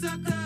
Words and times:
sucker 0.00 0.37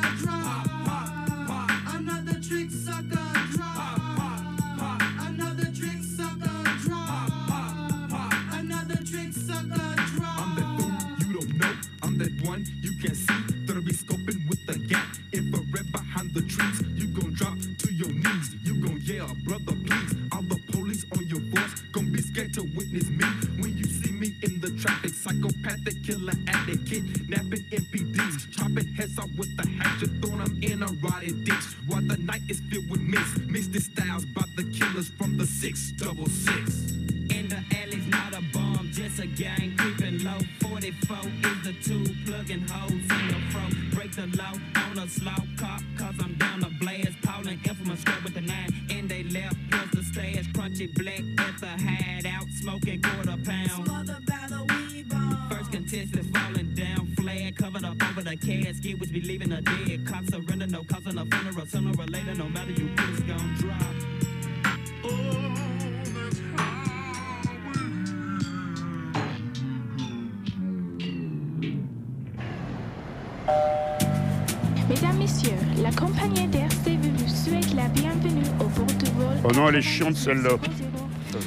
elle 79.72 79.78
est 79.78 79.82
chiante 79.82 80.16
celle-là. 80.16 80.50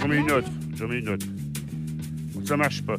J'en 0.02 0.08
mets 0.08 0.18
une 0.18 0.32
autre. 0.32 0.50
J'en 0.78 0.88
mets 0.88 1.00
une 1.00 1.10
autre. 1.10 1.26
Ça 2.46 2.58
marche 2.58 2.82
pas. 2.84 2.98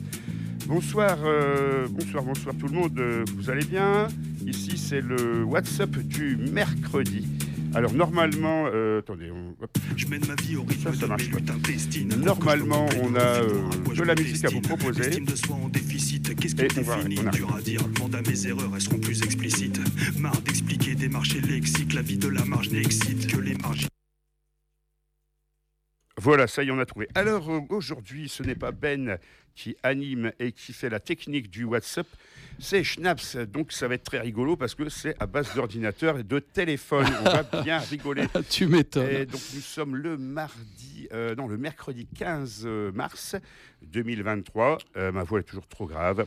Bonsoir, 0.67 1.19
euh, 1.25 1.87
bonsoir, 1.91 2.25
bonsoir 2.25 2.55
tout 2.59 2.67
le 2.67 2.73
monde. 2.75 3.01
Vous 3.37 3.51
allez 3.51 3.65
bien? 3.65 4.09
Ici, 4.45 4.77
c'est 4.77 5.01
le 5.01 5.45
WhatsApp 5.45 5.91
du 5.99 6.37
mercredi. 6.37 7.27
Alors 7.75 7.93
normalement, 7.93 8.67
euh, 8.73 9.01
attendez, 9.01 9.31
on- 9.31 9.63
hop. 9.63 9.71
Je 9.97 10.07
mène 10.07 10.23
ma 10.27 10.35
vie 10.37 10.57
au 10.57 10.63
rythme 10.63 10.93
Ça, 10.93 10.93
ça 10.95 11.03
de 11.03 11.07
marche 11.07 11.29
mes. 11.31 12.05
Normalement, 12.25 12.87
on 13.03 13.15
a, 13.17 13.19
euh, 13.21 13.49
de 13.97 14.03
la 14.03 14.15
musique 14.15 14.45
à 14.45 14.49
vous 14.49 14.61
proposer. 14.61 15.21
De 15.21 15.37
soi 15.37 15.57
en 15.57 15.69
déficit. 15.69 16.35
Qu'est-ce 16.37 16.55
Et 16.63 16.69
qui 16.69 16.79
on 16.79 16.83
va- 16.83 16.97
définit? 16.97 17.19
on 17.23 17.27
arrive. 17.27 17.41
Dur 17.41 17.55
à 17.57 17.61
dire. 17.61 17.83
Demande 17.89 18.15
à 18.15 18.23
mes 18.23 18.47
erreurs, 18.47 18.71
elles 18.75 18.81
seront 18.81 18.99
plus 18.99 19.23
explicites. 19.23 19.79
Marre 20.19 20.41
d'expliquer, 20.43 20.95
démarcher 20.95 21.41
le 21.41 21.49
lexique. 21.49 21.93
La 21.93 22.03
vie 22.03 22.17
de 22.19 22.29
la 22.29 22.45
marge 22.45 22.71
n'excite 22.71 23.27
que 23.27 23.39
les 23.41 23.55
marges. 23.57 23.87
Voilà, 26.27 26.49
ça 26.49 26.65
y 26.65 26.67
est, 26.67 26.71
on 26.73 26.79
a 26.81 26.87
trouvé. 26.87 27.07
Alors 27.15 27.49
euh, 27.49 27.61
aujourd'hui, 27.69 28.29
ce 28.29 28.43
n'est 28.43 28.57
pas 28.57 28.73
Ben 28.73 29.17
qui 29.55 29.77
anime 29.85 30.33
et 30.41 30.51
qui 30.51 30.73
fait 30.73 30.89
la 30.89 30.99
technique 30.99 31.49
du 31.51 31.63
WhatsApp, 31.63 32.09
c'est 32.59 32.83
Schnaps. 32.83 33.37
Donc 33.37 33.71
ça 33.71 33.87
va 33.87 33.95
être 33.95 34.03
très 34.03 34.19
rigolo 34.19 34.57
parce 34.57 34.75
que 34.75 34.89
c'est 34.89 35.15
à 35.23 35.27
base 35.27 35.55
d'ordinateur 35.55 36.19
et 36.19 36.25
de 36.25 36.41
téléphone. 36.41 37.07
On 37.21 37.31
va 37.31 37.45
bien 37.63 37.79
rigoler. 37.79 38.27
tu 38.51 38.67
m'étonnes. 38.67 39.09
Et 39.09 39.25
donc 39.25 39.41
nous 39.55 39.61
sommes 39.61 39.95
le 39.95 40.17
mardi, 40.17 41.07
euh, 41.13 41.37
non 41.37 41.47
le 41.47 41.59
mercredi 41.59 42.09
15 42.19 42.65
euh, 42.67 42.91
mars 42.91 43.37
2023. 43.83 44.79
Euh, 44.97 45.13
ma 45.13 45.23
voix 45.23 45.39
est 45.39 45.45
toujours 45.45 45.69
trop 45.69 45.87
grave. 45.87 46.27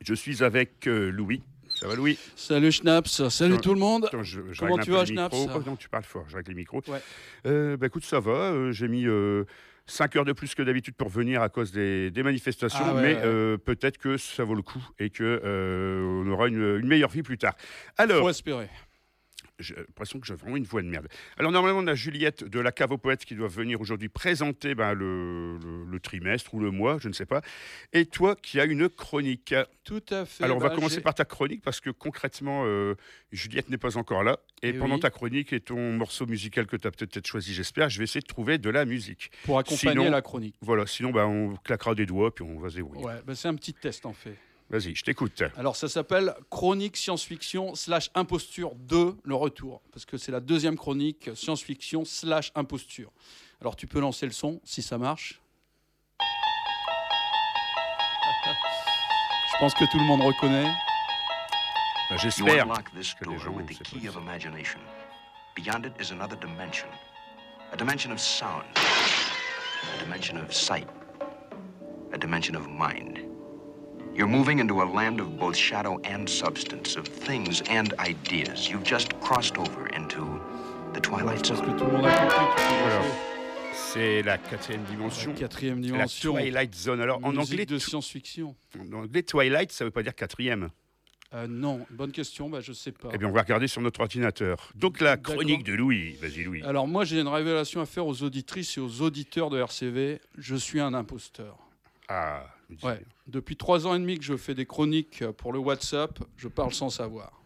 Je 0.00 0.14
suis 0.14 0.42
avec 0.42 0.88
euh, 0.88 1.10
Louis. 1.10 1.44
Ça 1.78 1.88
va 1.88 1.94
Louis 1.94 2.18
Salut 2.34 2.72
Schnaps, 2.72 3.28
salut 3.28 3.58
tout 3.58 3.74
le 3.74 3.80
monde. 3.80 4.06
Attends, 4.06 4.22
je- 4.22 4.40
je 4.50 4.58
Comment 4.60 4.78
tu 4.78 4.90
vas, 4.90 5.04
Schnaps. 5.04 5.36
Oh, 5.36 5.62
non, 5.66 5.76
tu 5.76 5.88
parles 5.88 6.04
fort, 6.04 6.24
je 6.28 6.36
règle 6.36 6.50
les 6.50 6.56
micros. 6.56 6.82
Ouais. 6.88 7.00
Euh, 7.46 7.76
bah, 7.76 7.86
écoute, 7.86 8.04
ça 8.04 8.18
va. 8.18 8.32
euh, 8.32 8.72
J'ai 8.72 8.88
mis 8.88 9.06
5 9.86 10.16
heures 10.16 10.24
de 10.24 10.32
plus 10.32 10.54
que 10.54 10.62
d'habitude 10.62 10.94
pour 10.96 11.08
venir 11.08 11.42
à 11.42 11.48
cause 11.48 11.70
des, 11.72 12.10
des 12.10 12.22
manifestations, 12.22 12.80
Ah 12.82 12.94
ouais, 12.94 13.02
mais 13.02 13.14
ouais. 13.14 13.20
euh, 13.24 13.56
peut-être 13.58 13.98
que 13.98 14.16
ça 14.16 14.42
vaut 14.42 14.54
le 14.54 14.62
coup 14.62 14.82
et 14.98 15.10
que 15.10 15.22
euh, 15.44 16.02
on 16.24 16.30
aura 16.30 16.48
une, 16.48 16.78
une 16.80 16.86
meilleure 16.88 17.10
vie 17.10 17.22
plus 17.22 17.38
tard. 17.38 17.54
Alors, 17.98 18.22
Faut 18.22 18.30
espérer. 18.30 18.68
J'ai 19.58 19.74
l'impression 19.74 20.20
que 20.20 20.26
j'ai 20.26 20.34
vraiment 20.34 20.56
une 20.56 20.64
voix 20.64 20.82
de 20.82 20.88
merde. 20.88 21.08
Alors 21.38 21.50
normalement, 21.52 21.78
on 21.80 21.86
a 21.86 21.94
Juliette 21.94 22.44
de 22.44 22.60
la 22.60 22.72
Cave 22.72 22.92
aux 22.92 22.98
Poètes 22.98 23.24
qui 23.24 23.34
doit 23.34 23.48
venir 23.48 23.80
aujourd'hui 23.80 24.08
présenter 24.08 24.74
ben, 24.74 24.92
le, 24.92 25.58
le- 25.58 25.84
le 25.90 26.00
trimestre 26.00 26.52
ou 26.54 26.60
le 26.60 26.70
mois, 26.70 26.98
je 27.00 27.08
ne 27.08 27.12
sais 27.12 27.26
pas. 27.26 27.40
Et 27.92 28.06
toi 28.06 28.36
qui 28.36 28.60
as 28.60 28.64
une 28.64 28.88
chronique. 28.88 29.54
Tout 29.84 30.02
à 30.10 30.24
fait. 30.26 30.44
Alors 30.44 30.56
on 30.56 30.60
va 30.60 30.68
Bah, 30.68 30.74
commencer 30.74 31.00
par 31.00 31.14
ta 31.14 31.24
chronique 31.24 31.62
parce 31.62 31.80
que 31.80 31.90
concrètement, 31.90 32.64
euh, 32.66 32.94
Juliette 33.32 33.70
n'est 33.70 33.78
pas 33.78 33.96
encore 33.96 34.22
là. 34.24 34.38
Et, 34.62 34.70
Eh 34.70 34.72
pendant 34.74 34.94
oui. 34.96 35.00
ta 35.00 35.10
chronique 35.10 35.52
et 35.52 35.60
ton 35.60 35.92
morceau 35.92 36.26
musical 36.26 36.66
que 36.66 36.76
tu 36.76 36.86
as 36.86 36.90
peut-être 36.90 37.26
choisi, 37.26 37.54
j'espère, 37.54 37.88
je 37.88 37.98
vais 37.98 38.04
essayer 38.04 38.20
de 38.20 38.26
trouver 38.26 38.58
de 38.58 38.70
la 38.70 38.84
musique. 38.84 39.30
Pour 39.44 39.58
accompagner 39.58 39.92
Sinon- 40.02 40.10
la 40.10 40.22
chronique. 40.22 40.56
Voilà, 40.60 40.86
sinon 40.86 41.10
ben, 41.12 41.24
on 41.24 41.56
claquera 41.56 41.94
des 41.94 42.06
doigts 42.06 42.34
puis 42.34 42.44
on 42.44 42.58
va 42.58 42.68
se 42.70 42.76
débrouiller. 42.76 43.04
Ouais, 43.04 43.20
bah, 43.26 43.34
c'est 43.34 43.48
un 43.48 43.54
petit 43.54 43.72
test 43.74 44.04
en 44.06 44.12
fait. 44.12 44.36
Vas-y, 44.68 44.96
je 44.96 45.04
t'écoute. 45.04 45.42
Alors 45.56 45.76
ça 45.76 45.88
s'appelle 45.88 46.34
Chronique 46.50 46.96
science-fiction 46.96 47.76
slash 47.76 48.10
imposture 48.14 48.74
2, 48.74 49.16
le 49.22 49.34
retour. 49.34 49.80
Parce 49.92 50.04
que 50.04 50.16
c'est 50.16 50.32
la 50.32 50.40
deuxième 50.40 50.76
chronique 50.76 51.30
science-fiction 51.34 52.04
slash 52.04 52.50
imposture. 52.56 53.12
Alors 53.60 53.76
tu 53.76 53.86
peux 53.86 54.00
lancer 54.00 54.26
le 54.26 54.32
son 54.32 54.60
si 54.64 54.82
ça 54.82 54.98
marche. 54.98 55.40
Je 59.52 59.58
pense 59.58 59.74
que 59.74 59.84
tout 59.90 59.98
le 59.98 60.04
monde 60.04 60.22
reconnaît. 60.22 60.70
Ben, 62.10 62.18
j'espère. 62.18 62.66
que 62.66 62.96
les 62.96 63.02
gens. 64.64 64.78
Beyond 65.56 65.84
it 65.86 65.92
is 65.98 66.12
another 66.12 66.36
dimension. 66.36 66.88
A 67.72 67.76
dimension 67.76 68.12
of 68.12 68.20
sound. 68.20 68.64
A 68.76 70.04
dimension 70.04 70.36
of 70.36 70.52
sight. 70.52 70.86
A 72.12 72.18
dimension 72.18 72.54
of 72.54 72.68
mind. 72.68 73.25
You're 74.16 74.26
moving 74.26 74.60
into 74.60 74.80
a 74.80 74.86
land 74.86 75.20
of 75.20 75.36
both 75.36 75.54
shadow 75.56 76.00
and 76.04 76.26
substance, 76.26 76.96
of 76.96 77.06
things 77.06 77.62
and 77.68 77.92
ideas. 77.98 78.66
You've 78.66 78.82
just 78.82 79.12
crossed 79.20 79.58
over 79.58 79.88
into 79.94 80.40
the 80.94 81.00
twilight 81.02 81.44
zone. 81.44 81.76
C'est 83.74 84.22
la 84.22 84.38
quatrième 84.38 84.84
dimension. 84.84 85.32
La 85.32 85.38
quatrième 85.38 85.82
La 85.82 85.86
dimension. 85.88 86.32
Twilight 86.32 86.74
Zone. 86.74 87.02
Alors 87.02 87.20
en 87.24 87.32
Musique 87.32 87.52
anglais, 87.52 87.66
de 87.66 87.78
science-fiction. 87.78 88.56
en 88.78 88.92
anglais, 88.94 89.22
Twilight, 89.22 89.70
ça 89.70 89.84
veut 89.84 89.90
pas 89.90 90.02
dire 90.02 90.14
quatrième. 90.14 90.70
Euh, 91.34 91.46
non, 91.46 91.84
bonne 91.90 92.12
question, 92.12 92.48
bah, 92.48 92.60
je 92.62 92.72
sais 92.72 92.92
pas. 92.92 93.10
Eh 93.12 93.18
bien, 93.18 93.28
on 93.28 93.32
va 93.32 93.42
regarder 93.42 93.68
sur 93.68 93.82
notre 93.82 94.00
ordinateur. 94.00 94.70
Donc, 94.76 95.02
la 95.02 95.18
chronique 95.18 95.64
de 95.64 95.74
Louis. 95.74 96.16
Vas-y, 96.22 96.44
Louis. 96.44 96.62
Alors 96.62 96.88
moi 96.88 97.04
j'ai 97.04 97.20
une 97.20 97.28
révélation 97.28 97.82
à 97.82 97.86
faire 97.86 98.06
aux 98.06 98.22
auditrices 98.22 98.78
et 98.78 98.80
aux 98.80 99.02
auditeurs 99.02 99.50
de 99.50 99.58
RCV. 99.58 100.22
Je 100.38 100.56
suis 100.56 100.80
un 100.80 100.94
imposteur. 100.94 101.65
Ah, 102.08 102.44
je 102.70 102.86
Ouais. 102.86 103.00
Depuis 103.26 103.56
trois 103.56 103.86
ans 103.86 103.94
et 103.94 103.98
demi 103.98 104.18
que 104.18 104.24
je 104.24 104.36
fais 104.36 104.54
des 104.54 104.66
chroniques 104.66 105.24
pour 105.32 105.52
le 105.52 105.58
WhatsApp, 105.58 106.20
je 106.36 106.48
parle 106.48 106.72
sans 106.72 106.90
savoir. 106.90 107.42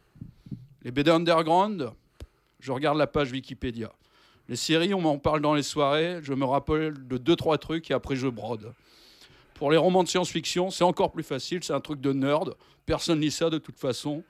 Les 0.82 0.90
BD 0.90 1.10
underground, 1.10 1.90
je 2.58 2.72
regarde 2.72 2.98
la 2.98 3.06
page 3.06 3.32
Wikipédia. 3.32 3.92
Les 4.48 4.56
séries, 4.56 4.92
on 4.94 5.00
m'en 5.00 5.18
parle 5.18 5.40
dans 5.40 5.54
les 5.54 5.62
soirées, 5.62 6.18
je 6.22 6.34
me 6.34 6.44
rappelle 6.44 7.06
de 7.06 7.18
deux 7.18 7.36
trois 7.36 7.56
trucs 7.58 7.90
et 7.90 7.94
après 7.94 8.16
je 8.16 8.28
brode. 8.28 8.74
Pour 9.54 9.70
les 9.70 9.76
romans 9.76 10.02
de 10.02 10.08
science-fiction, 10.08 10.70
c'est 10.70 10.84
encore 10.84 11.12
plus 11.12 11.22
facile, 11.22 11.62
c'est 11.62 11.74
un 11.74 11.80
truc 11.80 12.00
de 12.00 12.12
nerd. 12.12 12.56
Personne 12.86 13.20
lit 13.20 13.30
ça 13.30 13.50
de 13.50 13.58
toute 13.58 13.78
façon. 13.78 14.24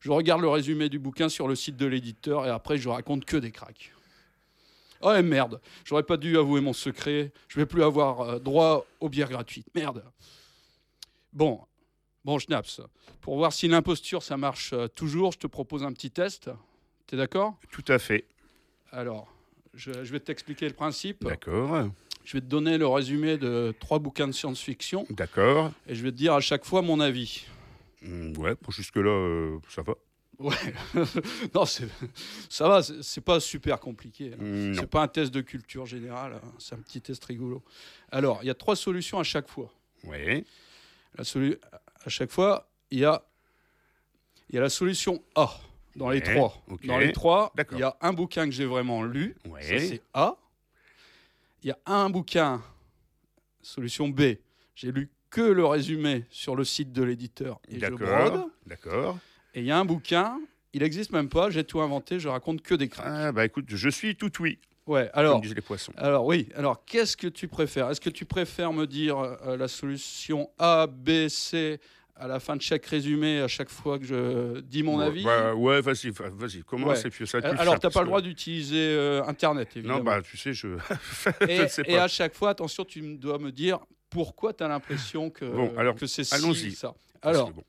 Je 0.00 0.10
regarde 0.10 0.40
le 0.40 0.48
résumé 0.48 0.88
du 0.88 0.98
bouquin 0.98 1.28
sur 1.28 1.48
le 1.48 1.56
site 1.56 1.76
de 1.76 1.86
l'éditeur 1.86 2.46
et 2.46 2.50
après 2.50 2.78
je 2.78 2.88
raconte 2.88 3.24
que 3.24 3.36
des 3.36 3.50
cracks. 3.50 3.92
Oh 5.02 5.12
merde, 5.22 5.60
j'aurais 5.84 6.02
pas 6.02 6.16
dû 6.16 6.36
avouer 6.38 6.60
mon 6.60 6.72
secret. 6.72 7.32
Je 7.48 7.58
vais 7.58 7.66
plus 7.66 7.82
avoir 7.82 8.20
euh, 8.20 8.38
droit 8.38 8.86
aux 9.00 9.08
bières 9.08 9.28
gratuites. 9.28 9.66
Merde. 9.74 10.04
Bon, 11.32 11.60
bon 12.24 12.38
Schnaps, 12.38 12.80
pour 13.20 13.36
voir 13.36 13.52
si 13.52 13.68
l'imposture 13.68 14.22
ça 14.22 14.36
marche 14.36 14.72
euh, 14.72 14.88
toujours, 14.88 15.32
je 15.32 15.38
te 15.38 15.46
propose 15.46 15.84
un 15.84 15.92
petit 15.92 16.10
test. 16.10 16.50
T'es 17.06 17.16
d'accord? 17.16 17.54
Tout 17.70 17.84
à 17.88 17.98
fait. 17.98 18.24
Alors, 18.90 19.28
je, 19.74 19.92
je 20.04 20.12
vais 20.12 20.20
t'expliquer 20.20 20.66
le 20.68 20.74
principe. 20.74 21.24
D'accord. 21.24 21.88
Je 22.24 22.32
vais 22.32 22.40
te 22.40 22.46
donner 22.46 22.76
le 22.76 22.88
résumé 22.88 23.38
de 23.38 23.72
trois 23.78 24.00
bouquins 24.00 24.26
de 24.26 24.32
science-fiction 24.32 25.06
D'accord. 25.10 25.70
et 25.86 25.94
je 25.94 26.02
vais 26.02 26.10
te 26.10 26.16
dire 26.16 26.32
à 26.32 26.40
chaque 26.40 26.64
fois 26.64 26.82
mon 26.82 26.98
avis. 26.98 27.46
Mm, 28.02 28.36
ouais, 28.38 28.56
pour 28.56 28.72
jusque-là, 28.72 29.10
euh, 29.10 29.58
ça 29.68 29.82
va. 29.82 29.94
Ouais, 30.38 30.54
non, 31.54 31.64
c'est- 31.64 31.88
ça 32.50 32.68
va, 32.68 32.82
c'est 32.82 33.20
pas 33.22 33.40
super 33.40 33.80
compliqué. 33.80 34.32
hein. 34.34 34.72
C'est 34.74 34.86
pas 34.86 35.02
un 35.02 35.08
test 35.08 35.32
de 35.32 35.40
culture 35.40 35.86
générale, 35.86 36.34
hein, 36.34 36.52
c'est 36.58 36.74
un 36.74 36.78
petit 36.78 37.00
test 37.00 37.24
rigolo. 37.24 37.62
Alors, 38.10 38.40
il 38.42 38.46
y 38.46 38.50
a 38.50 38.54
trois 38.54 38.76
solutions 38.76 39.18
à 39.18 39.24
chaque 39.24 39.48
fois. 39.48 39.72
Ouais. 40.04 40.44
La 41.16 41.24
solu- 41.24 41.58
à 42.04 42.08
chaque 42.08 42.30
fois, 42.30 42.68
il 42.90 42.98
y 43.00 43.04
a 43.04 43.22
y 44.52 44.58
a 44.58 44.60
la 44.60 44.68
solution 44.68 45.22
A 45.34 45.50
dans 45.96 46.10
les 46.10 46.20
trois. 46.22 46.62
Dans 46.86 46.98
les 46.98 47.12
trois, 47.12 47.52
il 47.72 47.78
y 47.80 47.82
a 47.82 47.96
un 48.00 48.12
bouquin 48.12 48.44
que 48.44 48.52
j'ai 48.52 48.66
vraiment 48.66 49.02
lu. 49.02 49.34
Ouais. 49.48 49.62
Ça, 49.62 49.78
c'est 49.88 50.02
A. 50.14 50.36
Il 51.62 51.68
y 51.68 51.72
a 51.72 51.78
un 51.86 52.10
bouquin, 52.10 52.62
solution 53.62 54.08
B. 54.08 54.36
J'ai 54.74 54.92
lu 54.92 55.10
que 55.30 55.40
le 55.40 55.64
résumé 55.66 56.24
sur 56.30 56.54
le 56.54 56.64
site 56.64 56.92
de 56.92 57.02
l'éditeur 57.02 57.58
et 57.68 57.74
je 57.74 57.80
brode. 58.30 58.44
D'accord. 58.66 59.18
Et 59.56 59.60
il 59.60 59.64
y 59.66 59.70
a 59.70 59.78
un 59.78 59.86
bouquin, 59.86 60.38
il 60.74 60.82
n'existe 60.82 61.12
même 61.12 61.30
pas, 61.30 61.48
j'ai 61.48 61.64
tout 61.64 61.80
inventé, 61.80 62.20
je 62.20 62.28
raconte 62.28 62.60
que 62.60 62.74
des 62.74 62.88
cracks. 62.88 63.06
Ah, 63.08 63.32
bah 63.32 63.46
écoute, 63.46 63.64
je 63.68 63.88
suis 63.88 64.14
tout 64.14 64.30
oui, 64.38 64.58
Ouais, 64.86 65.04
comme 65.14 65.20
alors, 65.20 65.40
disent 65.40 65.54
les 65.54 65.62
poissons. 65.62 65.94
alors 65.96 66.26
oui, 66.26 66.50
alors 66.54 66.84
qu'est-ce 66.84 67.16
que 67.16 67.26
tu 67.26 67.48
préfères? 67.48 67.88
Est-ce 67.90 68.02
que 68.02 68.10
tu 68.10 68.26
préfères 68.26 68.74
me 68.74 68.86
dire 68.86 69.18
euh, 69.18 69.56
la 69.56 69.66
solution 69.66 70.50
A, 70.58 70.86
B, 70.86 71.28
C 71.28 71.80
à 72.16 72.26
la 72.28 72.38
fin 72.38 72.54
de 72.54 72.60
chaque 72.60 72.84
résumé, 72.84 73.40
à 73.40 73.48
chaque 73.48 73.70
fois 73.70 73.98
que 73.98 74.04
je 74.04 74.60
dis 74.60 74.82
mon 74.82 74.98
ouais, 74.98 75.06
avis? 75.06 75.24
bah, 75.24 75.54
ouais, 75.54 75.80
vas-y, 75.80 76.10
va- 76.10 76.28
vas-y, 76.28 76.62
commence 76.62 77.02
Ouais. 77.02 77.08
et 77.08 77.10
puis 77.10 77.26
ça 77.26 77.38
Euh, 77.38 77.54
Alors, 77.56 77.80
tu 77.80 77.86
n'as 77.86 77.90
pas 77.90 78.00
le 78.02 78.06
droit 78.06 78.20
d'utiliser 78.20 78.76
euh, 78.76 79.24
Internet, 79.24 79.74
évidemment. 79.74 79.98
Non, 79.98 80.04
bah 80.04 80.20
tu 80.20 80.36
sais, 80.36 80.52
je. 80.52 80.68
et, 81.48 81.66
je 81.66 81.96
à 81.96 82.08
chaque 82.08 82.34
fois, 82.34 82.50
attention, 82.50 82.84
tu 82.84 83.00
dois 83.16 83.38
me 83.38 83.50
dire 83.52 83.78
pourquoi 84.10 84.52
tu 84.52 84.62
as 84.64 84.68
l'impression 84.68 85.30
que, 85.30 85.46
Bon, 85.46 85.74
alors, 85.78 85.94
que 85.94 86.06
c'est 86.06 86.24
si, 86.24 86.72
ça. 86.72 86.94
Alors, 87.22 87.50
bon, 87.50 87.64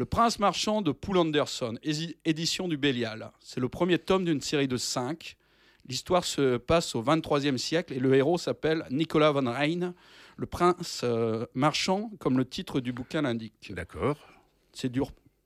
Le 0.00 0.06
Prince 0.06 0.38
Marchand 0.38 0.80
de 0.80 0.92
Poul 0.92 1.18
Anderson, 1.18 1.78
édition 2.24 2.68
du 2.68 2.78
Bélial. 2.78 3.32
C'est 3.38 3.60
le 3.60 3.68
premier 3.68 3.98
tome 3.98 4.24
d'une 4.24 4.40
série 4.40 4.66
de 4.66 4.78
cinq. 4.78 5.36
L'histoire 5.86 6.24
se 6.24 6.56
passe 6.56 6.94
au 6.94 7.02
23e 7.02 7.58
siècle 7.58 7.92
et 7.92 7.98
le 7.98 8.14
héros 8.14 8.38
s'appelle 8.38 8.86
Nicolas 8.90 9.30
von 9.30 9.52
Rhein, 9.52 9.92
le 10.38 10.46
prince 10.46 11.02
euh, 11.04 11.44
marchand, 11.52 12.10
comme 12.18 12.38
le 12.38 12.46
titre 12.46 12.80
du 12.80 12.94
bouquin 12.94 13.20
l'indique. 13.20 13.74
D'accord. 13.74 14.16
C'est 14.72 14.88
du 14.88 15.02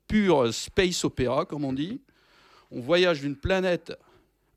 pur 0.07 0.55
space 0.55 1.05
opéra, 1.05 1.47
comme 1.47 1.65
on 1.65 1.73
dit. 1.73 2.01
On 2.71 2.79
voyage 2.79 3.23
d'une 3.23 3.35
planète 3.35 3.93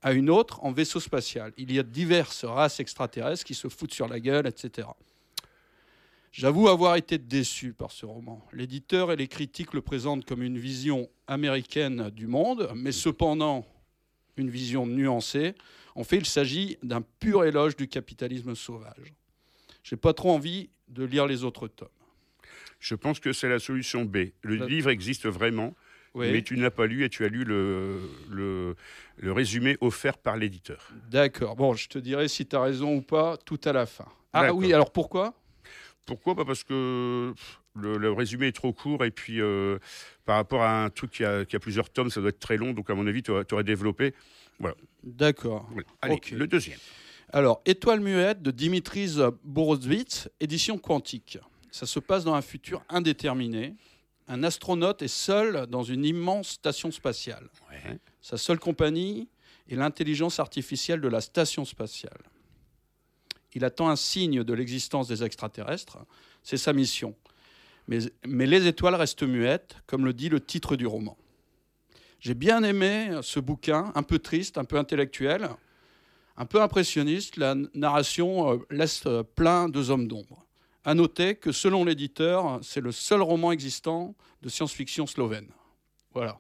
à 0.03 0.13
une 0.13 0.29
autre 0.29 0.63
en 0.63 0.71
vaisseau 0.71 1.00
spatial. 1.00 1.53
Il 1.57 1.73
y 1.73 1.79
a 1.79 1.83
diverses 1.83 2.45
races 2.45 2.79
extraterrestres 2.79 3.45
qui 3.45 3.55
se 3.55 3.67
foutent 3.67 3.95
sur 3.95 4.07
la 4.07 4.19
gueule, 4.19 4.45
etc. 4.45 4.89
J'avoue 6.31 6.68
avoir 6.68 6.95
été 6.97 7.18
déçu 7.18 7.74
par 7.74 7.91
ce 7.91 8.06
roman. 8.06 8.45
L'éditeur 8.53 9.12
et 9.12 9.15
les 9.15 9.27
critiques 9.27 9.74
le 9.74 9.81
présentent 9.81 10.25
comme 10.25 10.44
une 10.44 10.57
vision 10.59 11.09
américaine 11.27 12.09
du 12.12 12.27
monde, 12.27 12.69
mais 12.75 12.91
cependant 12.91 13.65
une 14.35 14.50
vision 14.50 14.85
nuancée. 14.85 15.56
En 15.95 16.03
fait, 16.03 16.18
il 16.18 16.25
s'agit 16.27 16.77
d'un 16.83 17.01
pur 17.01 17.44
éloge 17.44 17.75
du 17.75 17.88
capitalisme 17.88 18.53
sauvage. 18.53 19.13
J'ai 19.83 19.95
pas 19.95 20.13
trop 20.13 20.31
envie 20.31 20.69
de 20.89 21.03
lire 21.03 21.25
les 21.25 21.44
autres 21.44 21.68
tomes. 21.68 21.88
Je 22.79 22.94
pense 22.94 23.19
que 23.19 23.33
c'est 23.33 23.50
la 23.50 23.57
solution 23.57 24.06
B. 24.06 24.18
Le 24.44 24.57
La- 24.57 24.68
livre 24.68 24.91
existe 24.91 25.25
vraiment, 25.25 25.74
Oui. 26.13 26.31
mais 26.31 26.44
tu 26.44 26.56
ne 26.56 26.62
l'as 26.62 26.69
pas 26.69 26.85
lu 26.85 27.03
et 27.03 27.09
tu 27.09 27.25
as 27.25 27.29
lu 27.29 27.44
le, 27.45 28.00
le, 28.29 28.75
le 29.18 29.31
résumé 29.31 29.75
offert 29.81 30.19
par 30.19 30.38
l'éditeur. 30.38 30.88
D'accord. 31.09 31.56
Bon, 31.56 31.74
je 31.74 31.88
te 31.89 31.97
dirai 31.97 32.27
si 32.27 32.45
tu 32.45 32.56
as 32.56 32.62
raison 32.62 32.95
ou 32.97 33.01
pas 33.01 33.38
tout 33.38 33.59
à 33.65 33.74
la 33.74 33.88
fin. 33.88 34.06
Ah 34.33 34.53
oui, 34.53 34.71
alors 34.71 34.91
pourquoi? 34.91 35.33
Pourquoi? 36.07 36.33
Pas 36.36 36.45
Parce 36.45 36.63
que 36.63 37.33
le, 37.75 37.98
le 37.98 38.12
résumé 38.12 38.48
est 38.48 38.51
trop 38.56 38.74
court 38.74 39.06
et 39.06 39.12
puis 39.12 39.39
euh, 39.42 39.77
par 40.25 40.38
rapport 40.38 40.63
à 40.63 40.86
un 40.86 40.89
truc 40.89 41.12
qui 41.12 41.24
a, 41.25 41.45
qui 41.45 41.56
a 41.56 41.59
plusieurs 41.59 41.89
tomes, 41.92 42.09
ça 42.09 42.19
doit 42.21 42.30
être 42.30 42.39
très 42.39 42.57
long. 42.57 42.74
Donc 42.74 42.89
à 42.89 42.95
mon 42.95 43.06
avis, 43.06 43.21
tu 43.21 43.31
aurais, 43.31 43.63
développé. 43.63 44.15
D'accord. 45.04 45.68
Voilà. 45.71 45.88
Allez, 46.01 46.15
Ok. 46.15 46.31
le 46.31 46.48
deuxième. 46.48 46.80
Alors, 47.33 47.62
Étoile 47.65 48.00
muette 48.00 48.42
de 48.42 48.51
Dimitris 48.51 49.18
Borowitz, 49.44 50.30
édition 50.39 50.77
quantique. 50.77 51.38
Ça 51.71 51.86
se 51.86 52.00
passe 52.00 52.24
dans 52.24 52.33
un 52.33 52.42
futur 52.42 52.83
indéterminé. 52.89 53.75
Un 54.30 54.44
astronaute 54.44 55.01
est 55.01 55.07
seul 55.10 55.68
dans 55.68 55.83
une 55.83 56.06
immense 56.06 56.50
station 56.51 56.89
spatiale. 56.89 57.50
Ouais. 57.69 58.00
Sa 58.21 58.38
seule 58.38 58.60
compagnie 58.60 59.27
est 59.69 59.75
l'intelligence 59.75 60.39
artificielle 60.39 61.01
de 61.01 61.07
la 61.10 61.19
station 61.21 61.65
spatiale. 61.65 62.18
Il 63.57 63.65
attend 63.65 63.89
un 63.89 63.95
signe 63.95 64.44
de 64.44 64.54
l'existence 64.54 65.07
des 65.07 65.24
extraterrestres. 65.24 65.98
C'est 66.44 66.57
sa 66.57 66.74
mission. 66.74 67.15
Mais, 67.88 68.45
les 68.45 68.68
étoiles 68.68 68.94
restent 68.94 69.24
muettes, 69.24 69.77
comme 69.88 70.06
le 70.06 70.13
dit 70.13 70.30
le 70.30 70.39
titre 70.39 70.75
du 70.75 70.86
roman. 70.86 71.18
J'ai 72.19 72.36
bien 72.36 72.62
aimé 72.62 73.18
ce 73.24 73.39
bouquin, 73.39 73.92
un 73.95 74.04
peu 74.04 74.19
triste, 74.19 74.59
un 74.59 74.63
peu 74.63 74.77
intellectuel, 74.77 75.50
un 76.38 76.45
peu 76.45 76.62
impressionniste. 76.62 77.38
La 77.38 77.56
narration 77.74 78.54
euh, 78.54 78.57
laisse 78.69 79.01
euh, 79.07 79.24
plein 79.24 79.69
de 79.69 79.89
hommes 79.89 80.07
d'ombre. 80.07 80.45
À 80.86 80.94
noter 80.94 81.33
que 81.33 81.51
selon 81.51 81.83
l'éditeur, 81.83 82.60
c'est 82.62 82.81
le 82.81 82.92
seul 82.92 83.24
roman 83.24 83.51
existant 83.51 84.13
de 84.44 84.50
science-fiction 84.50 85.07
slovène. 85.07 85.48
Voilà. 86.13 86.39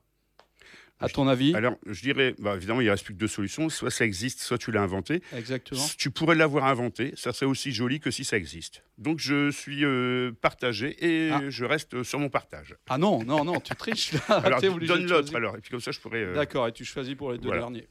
À 0.99 1.09
ton 1.09 1.27
avis 1.27 1.53
Alors, 1.55 1.75
je 1.85 2.01
dirais, 2.01 2.33
bah, 2.39 2.55
évidemment, 2.55 2.81
il 2.81 2.85
ne 2.85 2.89
reste 2.89 3.05
plus 3.05 3.13
que 3.13 3.19
deux 3.19 3.27
solutions. 3.27 3.69
Soit 3.69 3.91
ça 3.91 4.03
existe, 4.03 4.39
soit 4.39 4.57
tu 4.57 4.71
l'as 4.71 4.81
inventé. 4.81 5.21
Exactement. 5.35 5.85
Tu 5.97 6.09
pourrais 6.09 6.33
l'avoir 6.35 6.65
inventé, 6.65 7.13
ça 7.15 7.33
serait 7.33 7.45
aussi 7.45 7.71
joli 7.71 7.99
que 7.99 8.09
si 8.09 8.23
ça 8.23 8.35
existe. 8.35 8.83
Donc 8.97 9.19
je 9.19 9.51
suis 9.51 9.85
euh, 9.85 10.31
partagé 10.41 10.95
et 11.05 11.29
Ah. 11.31 11.41
je 11.49 11.65
reste 11.65 12.01
sur 12.01 12.17
mon 12.17 12.29
partage. 12.29 12.75
Ah 12.89 12.97
non, 12.97 13.23
non, 13.23 13.43
non, 13.45 13.59
tu 13.59 13.75
triches 13.75 14.13
là. 14.13 14.21
Alors 14.43 14.59
donne 14.59 15.05
l'autre 15.07 15.35
alors, 15.35 15.55
et 15.55 15.61
puis 15.61 15.69
comme 15.69 15.81
ça 15.81 15.91
je 15.91 15.99
pourrais. 15.99 16.23
euh, 16.23 16.33
D'accord, 16.33 16.67
et 16.67 16.71
tu 16.71 16.83
choisis 16.83 17.13
pour 17.13 17.31
les 17.31 17.37
deux 17.37 17.45
Voilà. 17.47 17.61
derniers. 17.61 17.87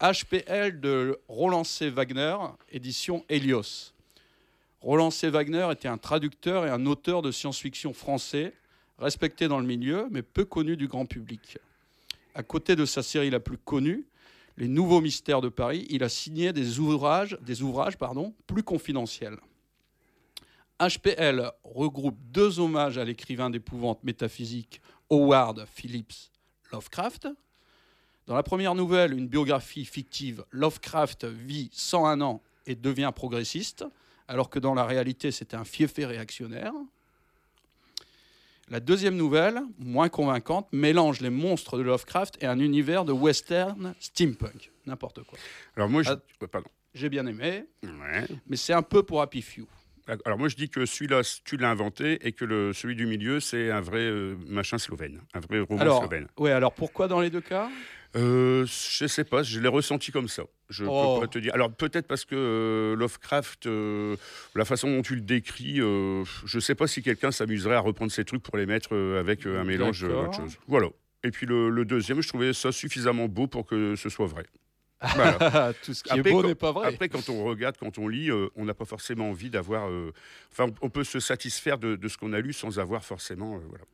HPL 0.00 0.78
de 0.80 1.18
Roland 1.28 1.64
C. 1.64 1.90
Wagner, 1.90 2.36
édition 2.70 3.24
Helios. 3.28 3.92
Roland 4.80 5.10
C. 5.10 5.28
Wagner 5.30 5.66
était 5.72 5.88
un 5.88 5.98
traducteur 5.98 6.66
et 6.66 6.70
un 6.70 6.86
auteur 6.86 7.22
de 7.22 7.30
science-fiction 7.32 7.92
français, 7.94 8.52
respecté 8.98 9.48
dans 9.48 9.58
le 9.58 9.66
milieu, 9.66 10.06
mais 10.10 10.22
peu 10.22 10.44
connu 10.44 10.76
du 10.76 10.86
grand 10.88 11.06
public. 11.06 11.58
À 12.34 12.42
côté 12.42 12.74
de 12.76 12.84
sa 12.84 13.02
série 13.02 13.30
la 13.30 13.40
plus 13.40 13.58
connue, 13.58 14.06
Les 14.56 14.68
Nouveaux 14.68 15.00
Mystères 15.00 15.40
de 15.40 15.48
Paris, 15.48 15.86
il 15.88 16.02
a 16.02 16.08
signé 16.08 16.52
des 16.52 16.80
ouvrages, 16.80 17.38
plus 18.46 18.62
confidentiels. 18.62 19.38
HPL 20.80 21.52
regroupe 21.62 22.18
deux 22.32 22.58
hommages 22.58 22.98
à 22.98 23.04
l'écrivain 23.04 23.50
d'épouvante 23.50 24.02
métaphysique 24.02 24.80
Howard 25.08 25.66
Phillips 25.72 26.32
Lovecraft. 26.72 27.28
Dans 28.26 28.34
la 28.34 28.42
première 28.42 28.74
nouvelle, 28.74 29.12
une 29.12 29.28
biographie 29.28 29.84
fictive, 29.84 30.44
Lovecraft 30.50 31.26
vit 31.26 31.70
101 31.72 32.20
ans 32.20 32.42
et 32.66 32.74
devient 32.74 33.12
progressiste, 33.14 33.84
alors 34.26 34.50
que 34.50 34.58
dans 34.58 34.74
la 34.74 34.84
réalité, 34.84 35.30
c'était 35.30 35.56
un 35.56 35.64
fiefé 35.64 36.06
réactionnaire. 36.06 36.72
La 38.70 38.80
deuxième 38.80 39.16
nouvelle, 39.16 39.60
moins 39.78 40.08
convaincante, 40.08 40.68
mélange 40.72 41.20
les 41.20 41.30
monstres 41.30 41.76
de 41.76 41.82
Lovecraft 41.82 42.42
et 42.42 42.46
un 42.46 42.58
univers 42.58 43.04
de 43.04 43.12
western 43.12 43.94
steampunk. 44.00 44.70
N'importe 44.86 45.22
quoi. 45.24 45.38
Alors 45.76 45.88
moi 45.90 46.02
je. 46.02 46.10
Ah. 46.10 46.46
pardon. 46.50 46.68
J'ai 46.94 47.08
bien 47.08 47.26
aimé, 47.26 47.66
Ouais. 47.82 48.26
mais 48.46 48.56
c'est 48.56 48.72
un 48.72 48.82
peu 48.82 49.02
pour 49.02 49.20
Happy 49.20 49.42
Few. 49.42 49.66
Alors 50.26 50.38
moi 50.38 50.48
je 50.48 50.56
dis 50.56 50.68
que 50.68 50.84
celui-là 50.84 51.22
tu 51.44 51.56
l'as 51.56 51.70
inventé 51.70 52.26
et 52.26 52.32
que 52.32 52.44
le, 52.44 52.72
celui 52.72 52.94
du 52.94 53.06
milieu 53.06 53.40
c'est 53.40 53.70
un 53.70 53.80
vrai 53.80 54.00
euh, 54.00 54.36
machin 54.48 54.76
slovène, 54.78 55.20
un 55.32 55.40
vrai 55.40 55.60
roman 55.60 55.80
Alors, 55.80 55.98
slovène. 56.00 56.26
ouais, 56.38 56.50
alors 56.52 56.74
pourquoi 56.74 57.08
dans 57.08 57.20
les 57.20 57.30
deux 57.30 57.40
cas? 57.40 57.70
Euh, 58.16 58.64
je 58.66 59.06
sais 59.06 59.24
pas, 59.24 59.42
je 59.42 59.58
l'ai 59.58 59.66
ressenti 59.68 60.12
comme 60.12 60.28
ça. 60.28 60.44
Je 60.70 60.84
Oh. 60.86 61.14
peux 61.16 61.22
pas 61.22 61.26
te 61.32 61.38
dire. 61.40 61.52
Alors 61.54 61.72
peut-être 61.72 62.06
parce 62.06 62.24
que 62.24 62.34
euh, 62.36 62.96
Lovecraft, 62.96 63.66
euh, 63.66 64.16
la 64.54 64.64
façon 64.64 64.88
dont 64.88 65.02
tu 65.02 65.14
le 65.16 65.20
décris, 65.22 65.76
je 65.78 66.58
sais 66.60 66.74
pas 66.76 66.86
si 66.86 67.02
quelqu'un 67.02 67.32
s'amuserait 67.32 67.74
à 67.74 67.80
reprendre 67.80 68.12
ces 68.12 68.24
trucs 68.24 68.42
pour 68.42 68.56
les 68.56 68.66
mettre 68.66 68.94
avec 69.18 69.46
un 69.46 69.64
mélange 69.64 70.04
autre 70.04 70.34
chose. 70.34 70.56
Voilà. 70.68 70.88
Et 71.24 71.30
puis 71.30 71.46
le, 71.46 71.70
le 71.70 71.84
deuxième, 71.86 72.20
je 72.20 72.28
trouvais 72.28 72.52
ça 72.52 72.70
suffisamment 72.70 73.26
beau 73.28 73.46
pour 73.46 73.66
que 73.66 73.96
ce 73.96 74.08
soit 74.10 74.26
vrai. 74.26 74.44
Voilà. 75.00 75.72
Tout 75.84 75.92
ce 75.94 76.02
qui 76.02 76.10
Après, 76.10 76.30
est 76.30 76.32
beau 76.32 76.42
n'est 76.42 76.54
pas 76.54 76.72
vrai. 76.72 76.88
Après, 76.88 77.08
quand 77.08 77.28
on 77.28 77.44
regarde, 77.44 77.76
quand 77.78 77.98
on 77.98 78.08
lit, 78.08 78.30
euh, 78.30 78.48
on 78.56 78.64
n'a 78.64 78.74
pas 78.74 78.84
forcément 78.84 79.30
envie 79.30 79.50
d'avoir. 79.50 79.88
euh, 79.90 80.12
Enfin, 80.52 80.66
on, 80.80 80.88
peut 80.90 81.04
se 81.04 81.20
satisfaire 81.20 81.78
de, 81.78 81.96
de 81.96 82.08
ce 82.08 82.16
qu'on 82.16 82.32
a 82.32 82.40
lu 82.40 82.52
sans 82.52 82.78
avoir 82.78 83.04
forcément. 83.04 83.56
euh, 83.56 83.60
voilà. 83.68 83.84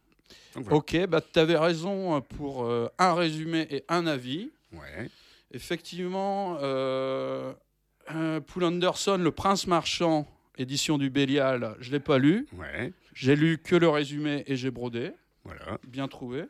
Donc, 0.54 0.64
voilà. 0.64 0.76
Ok, 0.76 1.06
bah, 1.08 1.20
tu 1.20 1.38
avais 1.38 1.56
raison 1.58 2.16
euh, 2.16 2.20
pour 2.20 2.70
un 2.98 3.14
résumé 3.14 3.66
et 3.70 3.84
un 3.88 4.06
avis. 4.06 4.50
Ouais. 4.72 5.08
Effectivement, 5.52 6.56
Poul 8.46 8.64
Anderson, 8.64 9.18
Le 9.20 9.30
Prince 9.30 9.66
Marchand, 9.66 10.26
édition 10.58 10.98
du 10.98 11.10
Bélial, 11.10 11.76
je 11.80 11.88
ne 11.88 11.94
l'ai 11.94 12.00
pas 12.00 12.18
lu. 12.18 12.46
Ouais. 12.52 12.92
J'ai 13.14 13.34
lu 13.36 13.58
que 13.58 13.74
le 13.76 13.88
résumé 13.88 14.44
et 14.46 14.56
j'ai 14.56 14.70
brodé. 14.70 15.10
Voilà. 15.44 15.78
Bien 15.88 16.06
trouvé. 16.06 16.44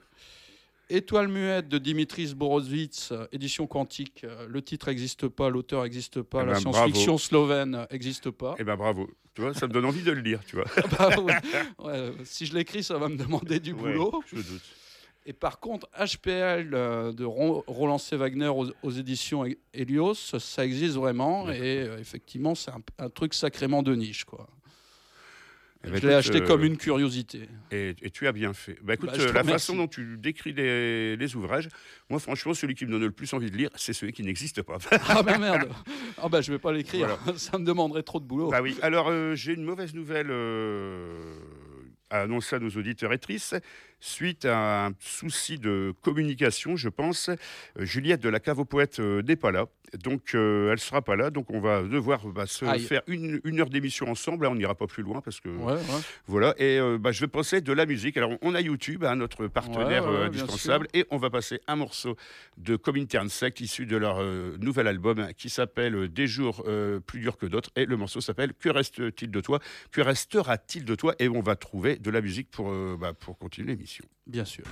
Étoile 0.91 1.29
muette 1.29 1.69
de 1.69 1.79
Dimitris 1.79 2.35
Borowitz, 2.35 3.13
édition 3.33 3.67
quantique. 3.67 4.23
euh, 4.25 4.47
Le 4.49 4.61
titre 4.61 4.89
n'existe 4.89 5.29
pas, 5.29 5.49
l'auteur 5.49 5.85
n'existe 5.85 6.21
pas, 6.23 6.43
Eh 6.43 6.47
la 6.47 6.53
ben, 6.55 6.59
science-fiction 6.61 7.17
slovène 7.17 7.87
n'existe 7.91 8.31
pas. 8.31 8.57
Eh 8.59 8.65
ben 8.65 8.77
bravo. 8.77 9.09
Tu 9.35 9.43
vois, 9.43 9.55
ça 9.55 9.69
me 9.69 9.73
donne 9.73 9.85
envie 9.85 10.03
de 10.03 10.11
le 10.11 10.21
lire, 10.21 10.41
tu 10.45 10.57
vois. 10.57 10.65
Bah, 10.99 11.11
ouais. 11.21 11.35
Ouais, 11.79 12.13
si 12.25 12.45
je 12.47 12.55
l'écris, 12.55 12.83
ça 12.83 12.99
va 12.99 13.09
me 13.09 13.17
demander 13.17 13.61
du 13.61 13.73
Ouais, 13.73 13.93
boulot. 13.93 14.21
je 14.27 14.37
me 14.37 14.43
doute. 14.43 14.63
Et 15.27 15.33
par 15.33 15.61
contre, 15.61 15.87
HPL 15.97 16.71
euh, 16.75 17.13
de 17.13 17.25
Ro- 17.25 17.63
Roland 17.69 17.99
C. 17.99 18.17
Wagner 18.17 18.49
aux, 18.49 18.67
aux 18.83 18.91
éditions 18.91 19.45
He- 19.45 19.59
Helios, 19.73 20.15
ça 20.15 20.65
existe 20.65 20.95
vraiment. 20.97 21.49
Et 21.51 21.83
euh, 21.87 21.99
effectivement, 22.01 22.55
c'est 22.57 22.71
un, 22.73 22.81
un 22.99 23.11
truc 23.11 23.35
sacrément 23.35 23.83
de 23.85 23.95
niche. 23.95 24.25
Quoi. 24.25 24.49
Eh 25.83 25.89
ben, 25.91 25.97
Je 25.97 26.01
l'ai 26.03 26.13
écoute, 26.13 26.19
acheté 26.19 26.43
euh, 26.43 26.47
comme 26.47 26.63
une 26.65 26.77
curiosité. 26.77 27.49
Et, 27.71 27.95
et 28.03 28.11
tu 28.11 28.27
as 28.27 28.33
bien 28.33 28.53
fait. 28.53 28.77
Bah, 28.83 28.95
écoute, 28.95 29.11
Bah, 29.11 29.17
euh, 29.19 29.33
la 29.33 29.45
façon 29.45 29.77
dont 29.77 29.89
tu 29.89 30.19
décris 30.19 30.53
les, 30.53 31.17
les 31.17 31.37
ouvrages, 31.37 31.69
moi, 32.11 32.21
franchement, 32.21 32.53
celui 32.53 32.75
qui 32.75 32.85
me 32.85 32.91
donne 32.91 33.03
le 33.05 33.11
plus 33.11 33.33
envie 33.33 33.51
de 33.51 33.57
lire, 33.57 33.71
c'est 33.77 33.95
celui 33.95 34.13
qui 34.13 34.23
n'existe 34.23 34.61
pas. 34.63 34.77
Ah 35.09 35.23
bah 35.23 35.39
merde 35.39 35.71
Ah 36.19 36.29
bah 36.29 36.43
je 36.43 36.53
vais 36.53 36.59
pas 36.59 36.73
l'écrire, 36.73 37.19
ça 37.37 37.59
me 37.59 37.65
demanderait 37.65 38.03
trop 38.03 38.21
de 38.21 38.27
boulot. 38.27 38.51
Bah 38.51 38.61
oui. 38.63 38.77
Alors, 38.83 39.09
euh, 39.09 39.35
j'ai 39.35 39.55
une 39.55 39.65
mauvaise 39.65 39.95
nouvelle 39.95 40.31
à 42.11 42.21
annoncer 42.23 42.57
à 42.57 42.59
nos 42.59 42.71
auditeurs 42.71 43.13
et 43.13 43.15
auditrices. 43.15 43.55
Suite 44.03 44.47
à 44.47 44.87
un 44.87 44.93
souci 44.99 45.59
de 45.59 45.93
communication, 46.01 46.75
je 46.75 46.89
pense, 46.89 47.29
euh, 47.29 47.37
Juliette 47.85 48.23
de 48.23 48.31
la 48.31 48.41
Cave 48.41 48.59
aux 48.59 48.65
Poètes 48.65 48.99
euh, 48.99 49.21
n'est 49.23 49.37
pas 49.37 49.51
là. 49.53 49.67
Donc, 50.03 50.35
euh, 50.35 50.73
elle 50.73 50.79
sera 50.79 51.03
pas 51.03 51.17
là. 51.17 51.29
Donc, 51.29 51.51
on 51.51 51.61
va 51.61 51.83
devoir 51.83 52.27
bah, 52.29 52.47
se 52.47 52.65
Aïe. 52.65 52.81
faire 52.81 53.03
une, 53.09 53.41
une 53.45 53.61
heure 53.61 53.69
d'émission 53.69 54.09
ensemble. 54.09 54.45
Là, 54.45 54.51
on 54.51 54.55
n'ira 54.55 54.75
pas 54.75 54.87
plus 54.87 55.03
loin 55.03 55.21
parce 55.21 55.41
que. 55.41 55.51
Ouais, 55.51 55.75
ouais. 55.75 56.01
Voilà. 56.27 56.55
Et 56.59 56.79
bah, 56.99 57.13
je 57.13 57.21
vais 57.21 57.27
passer 57.27 57.61
de 57.61 57.73
la 57.75 57.85
musique. 57.85 58.17
Alors, 58.17 58.31
on 58.41 58.55
a 58.55 58.61
YouTube, 58.61 59.05
hein, 59.05 59.17
notre 59.17 59.49
partenaire 59.49 60.09
Ouais, 60.09 60.25
indispensable. 60.27 60.87
Et 60.95 61.05
on 61.11 61.19
va 61.19 61.29
passer 61.29 61.61
un 61.67 61.77
morceau 61.77 62.17
de 62.57 62.77
Comintern 62.77 63.29
Sect 63.29 63.61
issu 63.61 63.85
de 63.85 63.97
leur 63.97 64.23
nouvel 64.61 64.87
album 64.87 65.27
qui 65.37 65.51
s'appelle 65.51 66.09
Des 66.09 66.29
jours 66.29 66.65
plus 67.07 67.19
durs 67.21 67.37
que 67.37 67.47
d'autres. 67.47 67.71
Et 67.75 67.85
le 67.85 67.97
morceau 67.97 68.21
s'appelle 68.21 68.55
Que 68.55 68.69
reste-t-il 68.69 69.31
de 69.31 69.41
toi? 69.41 69.59
Que 69.91 70.01
restera-t-il 70.01 70.85
de 70.85 70.95
toi? 70.95 71.17
Et 71.19 71.29
on 71.29 71.41
va 71.41 71.57
trouver 71.57 71.97
de 71.97 72.11
la 72.13 72.21
musique 72.21 72.51
pour, 72.51 72.73
bah, 72.97 73.13
pour 73.13 73.39
continuer 73.39 73.73
l'émission. 73.73 73.90
Bien 74.27 74.45
sûr. 74.45 74.65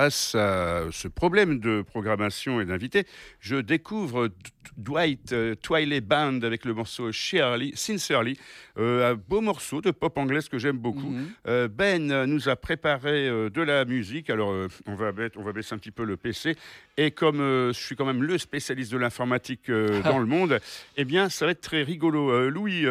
À 0.00 0.10
ce 0.10 1.08
problème 1.08 1.58
de 1.60 1.82
programmation 1.82 2.60
et 2.60 2.64
d'invités, 2.64 3.06
je 3.40 3.56
découvre 3.56 4.28
Dwight 4.76 5.32
euh, 5.32 5.54
Twiley 5.54 6.00
Band 6.00 6.40
avec 6.42 6.64
le 6.64 6.74
morceau 6.74 7.12
Shirley, 7.12 7.72
Sincerely, 7.74 8.38
euh, 8.78 9.12
un 9.12 9.14
beau 9.14 9.40
morceau 9.40 9.80
de 9.80 9.90
pop 9.90 10.16
anglaise 10.18 10.48
que 10.48 10.58
j'aime 10.58 10.78
beaucoup. 10.78 11.10
Mhm. 11.10 11.30
Euh, 11.46 11.68
ben 11.68 12.10
euh, 12.10 12.26
nous 12.26 12.48
a 12.48 12.56
préparé 12.56 13.28
de 13.28 13.62
la 13.62 13.84
musique. 13.84 14.30
Alors, 14.30 14.54
on, 14.86 14.94
va 14.94 15.12
mettre- 15.12 15.38
on 15.38 15.42
va 15.42 15.52
baisser 15.52 15.74
un 15.74 15.78
petit 15.78 15.90
peu 15.90 16.04
le 16.04 16.16
PC. 16.16 16.56
Et 16.96 17.10
comme 17.10 17.38
je 17.38 17.72
suis 17.78 17.96
quand 17.96 18.04
même 18.04 18.22
le 18.22 18.36
spécialiste 18.38 18.92
de 18.92 18.98
l'informatique 18.98 19.70
dans 20.04 20.18
le 20.18 20.26
monde, 20.26 20.58
eh 20.96 21.04
bien, 21.04 21.28
ça 21.28 21.46
va 21.46 21.52
être 21.52 21.60
très 21.60 21.82
rigolo. 21.82 22.48
Louis, 22.50 22.84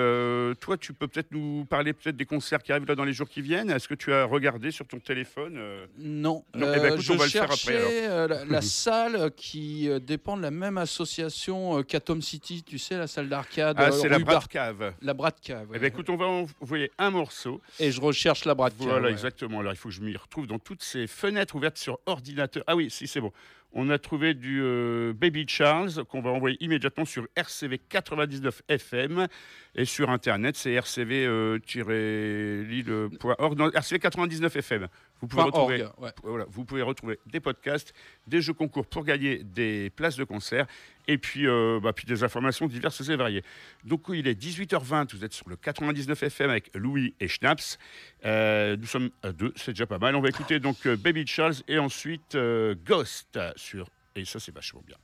toi, 0.60 0.78
tu 0.78 0.94
peux 0.94 1.08
peut-être 1.08 1.32
nous 1.32 1.66
parler 1.66 1.94
peut-être 1.94 2.16
des 2.18 2.26
concerts 2.26 2.62
qui 2.64 2.72
arrivent 2.72 2.88
là 2.88 2.96
dans 2.96 3.06
les 3.06 3.14
jours 3.14 3.30
qui 3.30 3.42
viennent. 3.42 3.70
Est-ce 3.70 3.88
que 3.88 3.94
tu 3.96 4.12
as 4.14 4.26
regardé 4.26 4.72
sur 4.72 4.86
ton 4.88 5.00
téléphone 5.00 5.60
Non, 5.98 6.44
Non, 6.56 6.68
eh 6.76 6.80
ben, 6.80 6.86
écoute, 6.94 7.02
je 7.02 7.14
on 7.14 7.18
va 7.18 7.26
le 7.26 7.30
faire 7.32 7.44
après, 7.52 8.28
la, 8.28 8.46
la 8.46 8.62
salle 8.62 9.32
qui 9.36 9.90
dépend 10.02 10.38
de 10.38 10.42
la 10.42 10.52
même 10.52 10.78
association 10.78 11.69
euh, 11.78 11.84
qu'Atom 11.84 12.22
City, 12.22 12.64
tu 12.64 12.78
sais, 12.78 12.98
la 12.98 13.08
salle 13.08 13.30
d'arcade. 13.30 13.76
Ah, 13.80 13.90
euh, 13.90 13.92
c'est 13.92 14.10
la 14.10 14.20
Bratcave. 14.20 14.94
La 15.02 15.14
Bratcave. 15.14 15.68
Eh 15.70 15.72
ouais. 15.74 15.80
ben, 15.80 15.86
écoute, 15.88 16.10
on 16.10 16.18
va 16.18 16.26
envoyer 16.62 16.92
un 16.98 17.12
morceau. 17.12 17.62
Et 17.80 17.92
je 17.92 18.02
recherche 18.02 18.46
la 18.46 18.56
Bratcave. 18.56 18.88
Voilà, 18.88 19.08
ouais. 19.08 19.12
exactement. 19.12 19.60
Alors, 19.60 19.74
il 19.74 19.76
faut 19.76 19.90
que 19.90 19.96
je 19.96 20.02
m'y 20.02 20.16
retrouve 20.18 20.48
dans 20.48 20.60
toutes 20.60 20.84
ces 20.84 21.08
fenêtres 21.08 21.56
ouvertes 21.56 21.78
sur 21.78 22.00
ordinateur. 22.06 22.64
Ah 22.68 22.76
oui, 22.76 22.90
si, 22.90 23.08
c'est 23.08 23.22
bon. 23.22 23.32
On 23.72 23.90
a 23.90 24.00
trouvé 24.00 24.34
du 24.34 24.62
euh, 24.64 25.14
Baby 25.14 25.46
Charles 25.48 26.04
qu'on 26.06 26.22
va 26.22 26.32
envoyer 26.32 26.58
immédiatement 26.60 27.06
sur 27.06 27.28
RCV 27.36 27.78
99 27.78 28.64
FM 28.68 29.28
et 29.76 29.86
sur 29.86 30.10
Internet, 30.10 30.56
c'est 30.56 30.76
rcv-lille.org. 30.80 33.58
Non, 33.58 33.72
RCV 33.72 34.00
99 34.00 34.56
FM. 34.56 34.88
Vous 35.22 35.28
pouvez, 35.28 35.44
retrouver, 35.44 35.84
org, 35.84 35.94
ouais. 36.00 36.10
voilà, 36.24 36.46
vous 36.50 36.66
pouvez 36.66 36.82
retrouver 36.82 37.20
des 37.28 37.40
podcasts, 37.40 37.94
des 38.26 38.42
jeux 38.42 38.54
concours 38.54 38.88
pour 38.88 39.04
gagner 39.04 39.44
des 39.44 39.92
places 39.92 40.16
de 40.16 40.24
concert 40.24 40.66
et 41.10 41.18
puis, 41.18 41.48
euh, 41.48 41.80
bah, 41.82 41.92
puis 41.92 42.06
des 42.06 42.24
informations 42.24 42.68
diverses 42.68 43.10
et 43.10 43.16
variées. 43.16 43.44
Donc 43.84 44.06
il 44.10 44.28
est 44.28 44.40
18h20, 44.40 45.16
vous 45.16 45.26
êtes 45.26 45.34
sur 45.34 45.50
le 45.50 45.56
99 45.56 46.24
FM 46.24 46.50
avec 46.50 46.70
Louis 46.76 47.16
et 47.20 47.28
Schnaps. 47.28 47.80
Euh, 48.26 48.78
nous 48.78 48.86
sommes 48.86 49.10
à 49.24 49.32
deux, 49.32 49.52
c'est 49.56 49.72
déjà 49.72 49.88
pas 49.88 49.98
mal. 49.98 50.16
On 50.16 50.22
va 50.22 50.30
écouter 50.30 50.60
donc 50.60 50.86
euh, 50.86 50.96
Baby 50.96 51.26
Charles 51.26 51.56
et 51.68 51.80
ensuite 51.80 52.36
euh, 52.36 52.76
Ghost 52.86 53.40
sur. 53.60 53.90
Et 54.16 54.26
ça, 54.26 54.40
c'est 54.40 54.54
vachement 54.54 54.82
bien. 54.86 54.98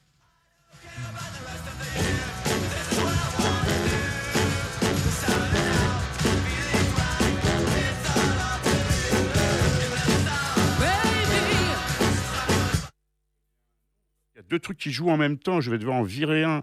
Deux 14.50 14.60
trucs 14.60 14.78
qui 14.78 14.92
jouent 14.92 15.10
en 15.10 15.18
même 15.18 15.38
temps. 15.38 15.62
Je 15.62 15.72
vais 15.72 15.78
devoir 15.78 15.98
en 15.98 16.04
virer 16.04 16.44
un. 16.44 16.62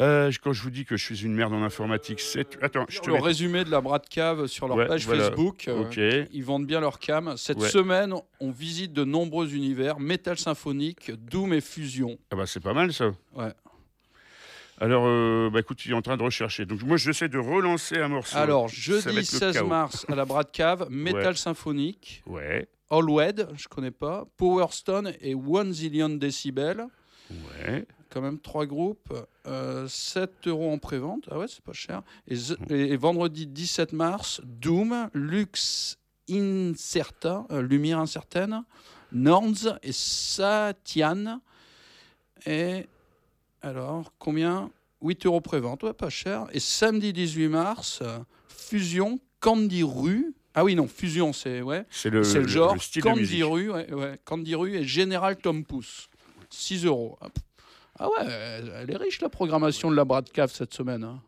Euh, 0.00 0.30
quand 0.42 0.52
je 0.52 0.62
vous 0.62 0.70
dis 0.70 0.84
que 0.84 0.96
je 0.96 1.04
suis 1.04 1.24
une 1.24 1.34
merde 1.34 1.52
en 1.52 1.62
informatique, 1.62 2.20
c'est. 2.20 2.62
Attends, 2.62 2.86
je 2.88 3.00
te 3.00 3.06
Le 3.08 3.14
mets- 3.14 3.20
résumé 3.20 3.64
de 3.64 3.70
la 3.70 3.80
Brat 3.80 4.00
Cave 4.08 4.46
sur 4.46 4.68
leur 4.68 4.76
Ouais, 4.76 4.86
page 4.86 5.06
voilà. 5.06 5.24
Facebook. 5.24 5.68
euh, 5.68 5.82
Ok. 5.84 6.28
Ils 6.32 6.44
vendent 6.44 6.66
bien 6.66 6.80
leur 6.80 6.98
cam. 6.98 7.34
Cette 7.36 7.58
Ouais. 7.58 7.68
semaine, 7.68 8.14
on 8.40 8.50
visite 8.50 8.92
de 8.92 9.04
nombreux 9.04 9.54
univers 9.54 10.00
métal 10.00 10.38
symphonique, 10.38 11.10
Doom 11.30 11.52
et 11.52 11.60
Fusion. 11.60 12.18
Ah 12.30 12.36
bah 12.36 12.46
c'est 12.46 12.60
pas 12.62 12.72
mal 12.74 12.92
ça. 12.92 13.12
Ouais. 13.34 13.52
Alors, 14.82 15.04
euh, 15.06 15.50
bah 15.52 15.60
écoute, 15.60 15.76
tu 15.76 15.90
es 15.90 15.94
en 15.94 16.00
train 16.00 16.16
de 16.16 16.22
rechercher. 16.22 16.64
Donc 16.64 16.82
moi, 16.82 16.96
j'essaie 16.96 17.28
de 17.28 17.36
relancer 17.38 17.98
un 17.98 18.08
morceau. 18.08 18.38
Alors, 18.38 18.68
jeudi 18.68 19.08
être 19.08 19.14
le 19.14 19.22
16 19.22 19.54
chaos. 19.56 19.66
mars 19.66 20.06
à 20.08 20.14
la 20.14 20.24
Brat 20.24 20.44
Cave, 20.44 20.88
Ouais. 20.90 21.34
symphonique, 21.34 22.22
Ouais, 22.26 22.66
Allwed, 22.90 23.48
je 23.56 23.68
connais 23.68 23.90
pas, 23.90 24.24
Power 24.38 24.66
Stone 24.70 25.12
et 25.20 25.34
One 25.34 25.72
Zillion 25.74 26.08
Decibel. 26.08 26.86
Ouais. 27.30 27.86
Quand 28.10 28.20
même 28.20 28.38
trois 28.40 28.66
groupes, 28.66 29.12
euh, 29.46 29.86
7 29.86 30.48
euros 30.48 30.72
en 30.72 30.78
prévente. 30.78 31.28
Ah 31.30 31.38
ouais, 31.38 31.46
c'est 31.48 31.62
pas 31.62 31.72
cher. 31.72 32.02
Et, 32.26 32.34
et 32.70 32.96
vendredi 32.96 33.46
17 33.46 33.92
mars, 33.92 34.40
Doom, 34.44 35.08
Lux 35.14 35.96
Incerta, 36.28 37.46
euh, 37.52 37.62
Lumière 37.62 37.98
incertaine, 38.00 38.64
Norns 39.12 39.78
et 39.82 39.92
Satian. 39.92 41.40
Et 42.46 42.86
alors, 43.62 44.12
combien? 44.18 44.70
8 45.02 45.26
euros 45.26 45.40
prévente, 45.40 45.82
ouais, 45.84 45.92
pas 45.94 46.10
cher. 46.10 46.46
Et 46.52 46.60
samedi 46.60 47.12
18 47.12 47.48
mars, 47.48 48.00
euh, 48.02 48.18
Fusion, 48.48 49.18
Candy 49.40 49.82
Rue. 49.82 50.34
Ah 50.54 50.64
oui, 50.64 50.74
non, 50.74 50.88
Fusion, 50.88 51.32
c'est 51.32 51.62
ouais, 51.62 51.86
C'est 51.90 52.10
le, 52.10 52.18
le 52.20 52.46
genre. 52.48 52.74
le 52.74 53.00
Candy. 53.00 53.42
Rue, 53.42 53.70
ouais, 53.70 53.92
ouais, 53.94 54.20
Candy 54.24 54.54
Rue 54.54 54.74
et 54.76 54.84
Général 54.84 55.36
Tom 55.36 55.64
Pouce. 55.64 56.08
6 56.50 56.84
euros. 56.86 57.18
Hop. 57.20 57.32
Ah 57.98 58.08
ouais, 58.08 58.24
elle 58.80 58.90
est 58.90 58.96
riche 58.96 59.20
la 59.20 59.28
programmation 59.28 59.90
de 59.90 59.96
la 59.96 60.04
Brad 60.04 60.30
Cave 60.30 60.50
cette 60.52 60.72
semaine. 60.74 61.04
hein. 61.04 61.20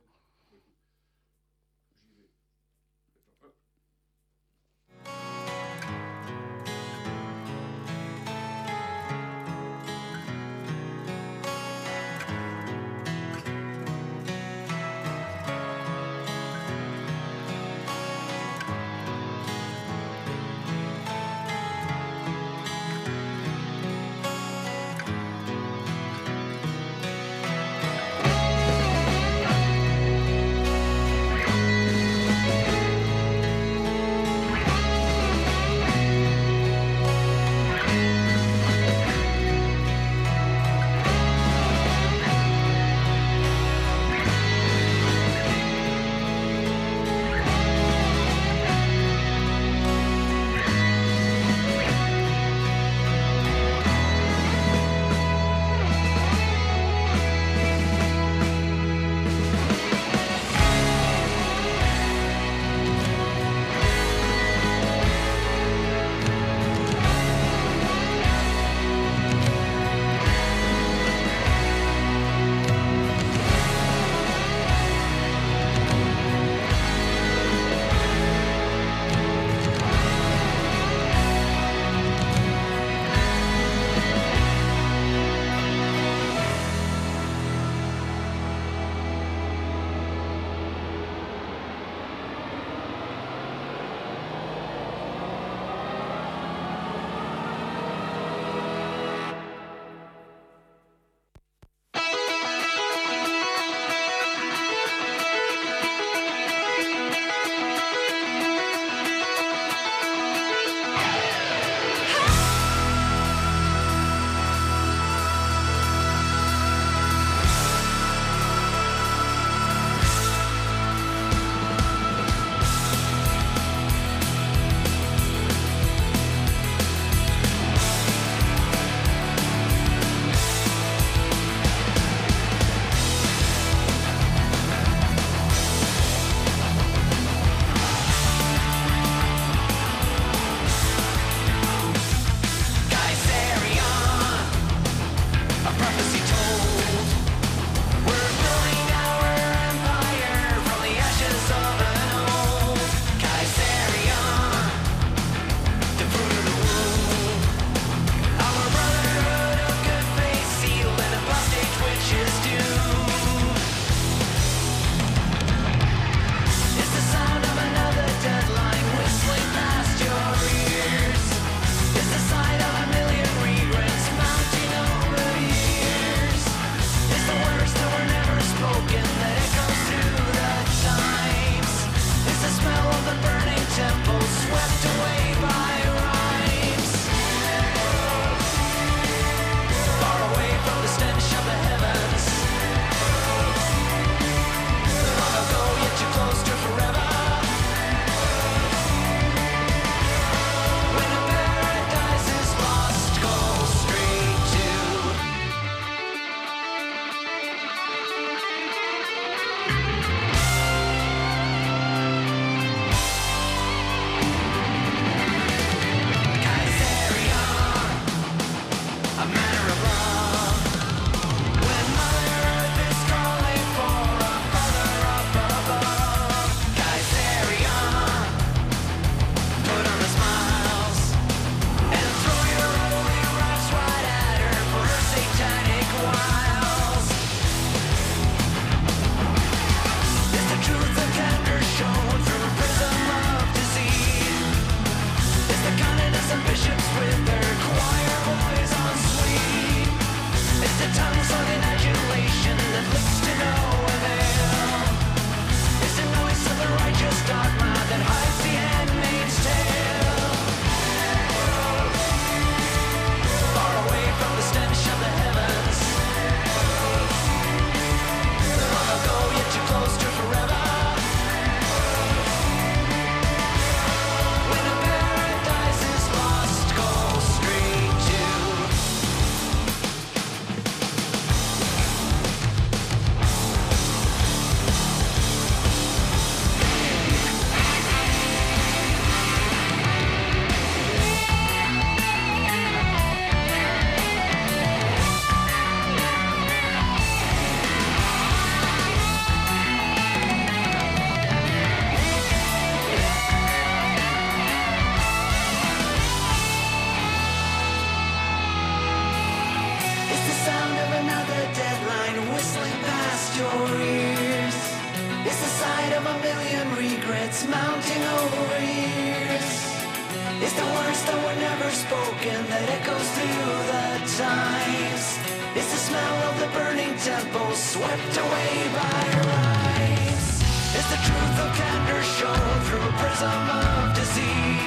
The 330.93 330.99
truth 331.09 331.39
of 331.41 331.49
candor 331.57 332.03
shown 332.03 332.53
through 332.69 332.85
a 332.85 332.93
prism 333.01 333.43
of 333.65 333.97
deceit. 333.97 334.61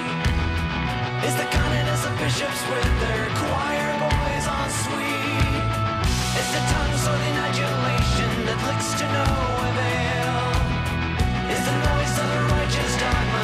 It's 1.22 1.38
the 1.38 1.46
kindness 1.54 2.02
of 2.08 2.14
bishops 2.18 2.62
with 2.66 2.94
their 3.04 3.26
choir 3.42 3.90
boys 4.02 4.46
on 4.58 4.68
suite. 4.82 5.70
It's 6.38 6.52
the 6.56 6.64
tongue 6.74 6.96
soiling 7.06 7.38
adulation 7.46 8.32
that 8.48 8.58
licks 8.66 8.90
to 9.00 9.06
no 9.18 9.28
avail. 9.70 10.42
Is 11.54 11.62
the 11.70 11.76
noise 11.86 12.16
of 12.24 12.28
the 12.34 12.42
righteous 12.58 12.94
dogma 13.02 13.35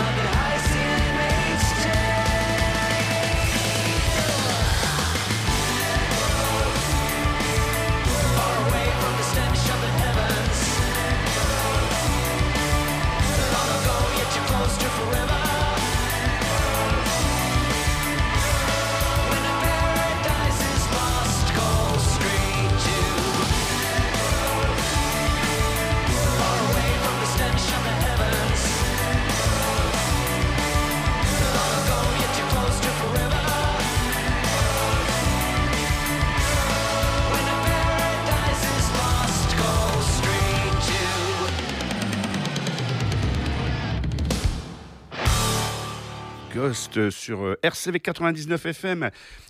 Ghost 46.53 47.09
sur 47.11 47.55
RCV 47.61 47.99
99 47.99 48.65
FM, 48.65 49.09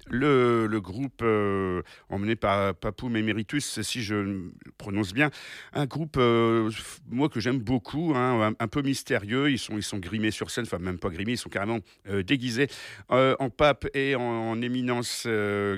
le, 0.09 0.67
le 0.67 0.81
groupe 0.81 1.21
euh, 1.23 1.81
emmené 2.09 2.35
par 2.35 2.75
Papoum 2.75 3.15
Emeritus, 3.15 3.81
si 3.81 4.03
je 4.03 4.49
prononce 4.77 5.13
bien, 5.13 5.31
un 5.73 5.85
groupe, 5.85 6.17
euh, 6.17 6.69
moi, 7.09 7.29
que 7.29 7.39
j'aime 7.39 7.59
beaucoup, 7.59 8.13
hein, 8.15 8.49
un, 8.49 8.63
un 8.63 8.67
peu 8.67 8.81
mystérieux, 8.81 9.49
ils 9.49 9.57
sont, 9.57 9.77
ils 9.77 9.83
sont 9.83 9.97
grimés 9.97 10.31
sur 10.31 10.51
scène, 10.51 10.65
enfin 10.65 10.79
même 10.79 10.99
pas 10.99 11.09
grimés, 11.09 11.33
ils 11.33 11.37
sont 11.37 11.49
carrément 11.49 11.79
euh, 12.07 12.23
déguisés 12.23 12.67
euh, 13.11 13.35
en 13.39 13.49
pape 13.49 13.87
et 13.93 14.15
en, 14.15 14.21
en 14.21 14.61
éminence 14.61 15.27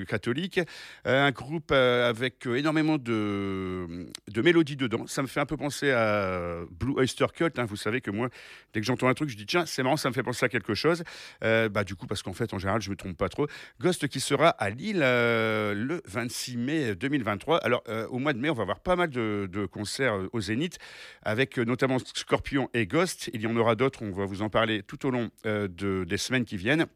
catholique, 0.08 0.60
un 1.04 1.30
groupe 1.30 1.72
avec 1.72 2.46
énormément 2.46 2.98
de, 2.98 4.06
de 4.30 4.42
mélodies 4.42 4.76
dedans, 4.76 5.06
ça 5.06 5.22
me 5.22 5.26
fait 5.26 5.40
un 5.40 5.46
peu 5.46 5.56
penser 5.56 5.90
à 5.90 6.60
Blue 6.70 6.94
Oyster 6.96 7.26
Cult, 7.34 7.58
hein. 7.58 7.66
vous 7.66 7.76
savez 7.76 8.00
que 8.00 8.10
moi, 8.10 8.28
dès 8.72 8.80
que 8.80 8.86
j'entends 8.86 9.08
un 9.08 9.14
truc, 9.14 9.28
je 9.30 9.36
dis 9.36 9.46
tiens, 9.46 9.64
c'est 9.66 9.82
marrant, 9.82 9.96
ça 9.96 10.08
me 10.08 10.14
fait 10.14 10.22
penser 10.22 10.44
à 10.44 10.48
quelque 10.48 10.74
chose. 10.74 11.02
Euh, 11.42 11.68
bah, 11.68 11.84
du 11.84 11.94
coup, 11.94 12.06
parce 12.06 12.22
qu'en 12.22 12.32
fait, 12.32 12.52
en 12.54 12.58
général, 12.58 12.80
je 12.80 12.90
me 12.90 12.96
trompe 12.96 13.16
pas 13.16 13.28
trop. 13.28 13.46
Ghost 13.80 14.08
qui 14.08 14.20
sera 14.20 14.48
à 14.48 14.70
Lille 14.70 15.00
euh, 15.02 15.74
le 15.74 16.02
26 16.06 16.56
mai 16.56 16.94
2023. 16.94 17.58
Alors, 17.58 17.82
euh, 17.88 18.06
au 18.08 18.18
mois 18.18 18.32
de 18.32 18.38
mai, 18.38 18.50
on 18.50 18.54
va 18.54 18.62
avoir 18.62 18.80
pas 18.80 18.96
mal 18.96 19.10
de, 19.10 19.66
concerts 19.70 20.14
au 20.32 20.40
Zénith, 20.40 20.78
avec 21.22 21.58
notamment 21.58 21.98
Scorpion 21.98 22.68
et 22.74 22.86
Ghost. 22.86 23.30
Il 23.32 23.40
y 23.42 23.46
en 23.46 23.56
aura 23.56 23.74
d'autres, 23.74 24.02
on 24.02 24.10
va 24.10 24.26
vous 24.26 24.42
en 24.42 24.50
parler 24.50 24.82
tout 24.82 25.06
au 25.06 25.10
long 25.10 25.30
de- 25.44 26.04
des 26.04 26.16
semaines 26.18 26.44
qui 26.44 26.56
viennent. 26.56 26.86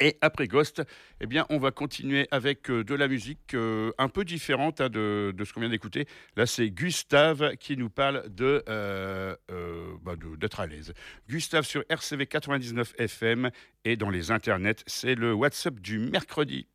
Et 0.00 0.16
après 0.22 0.46
Ghost, 0.46 0.82
eh 1.20 1.26
bien, 1.26 1.46
on 1.50 1.58
va 1.58 1.70
continuer 1.70 2.26
avec 2.30 2.70
euh, 2.70 2.82
de 2.82 2.94
la 2.94 3.06
musique 3.06 3.54
euh, 3.54 3.92
un 3.98 4.08
peu 4.08 4.24
différente 4.24 4.80
hein, 4.80 4.88
de, 4.88 5.34
ce 5.44 5.52
qu'on 5.52 5.60
vient 5.60 5.68
d'écouter. 5.68 6.06
Là, 6.36 6.46
c'est 6.46 6.70
Gustave 6.70 7.56
qui 7.56 7.76
nous 7.76 7.90
parle 7.90 8.24
de, 8.30 8.64
euh, 8.68 9.36
bah, 10.02 10.14
d'être 10.38 10.60
à 10.60 10.66
l'aise. 10.66 10.94
Gustave 11.28 11.64
sur 11.64 11.84
RCV 11.88 12.26
99 12.26 12.94
FM 12.98 13.50
et 13.84 13.96
dans 13.96 14.10
les 14.10 14.30
internets, 14.30 14.82
c'est 14.86 15.14
le 15.14 15.34
WhatsApp 15.34 15.78
du 15.80 15.98
mercredi. 15.98 16.66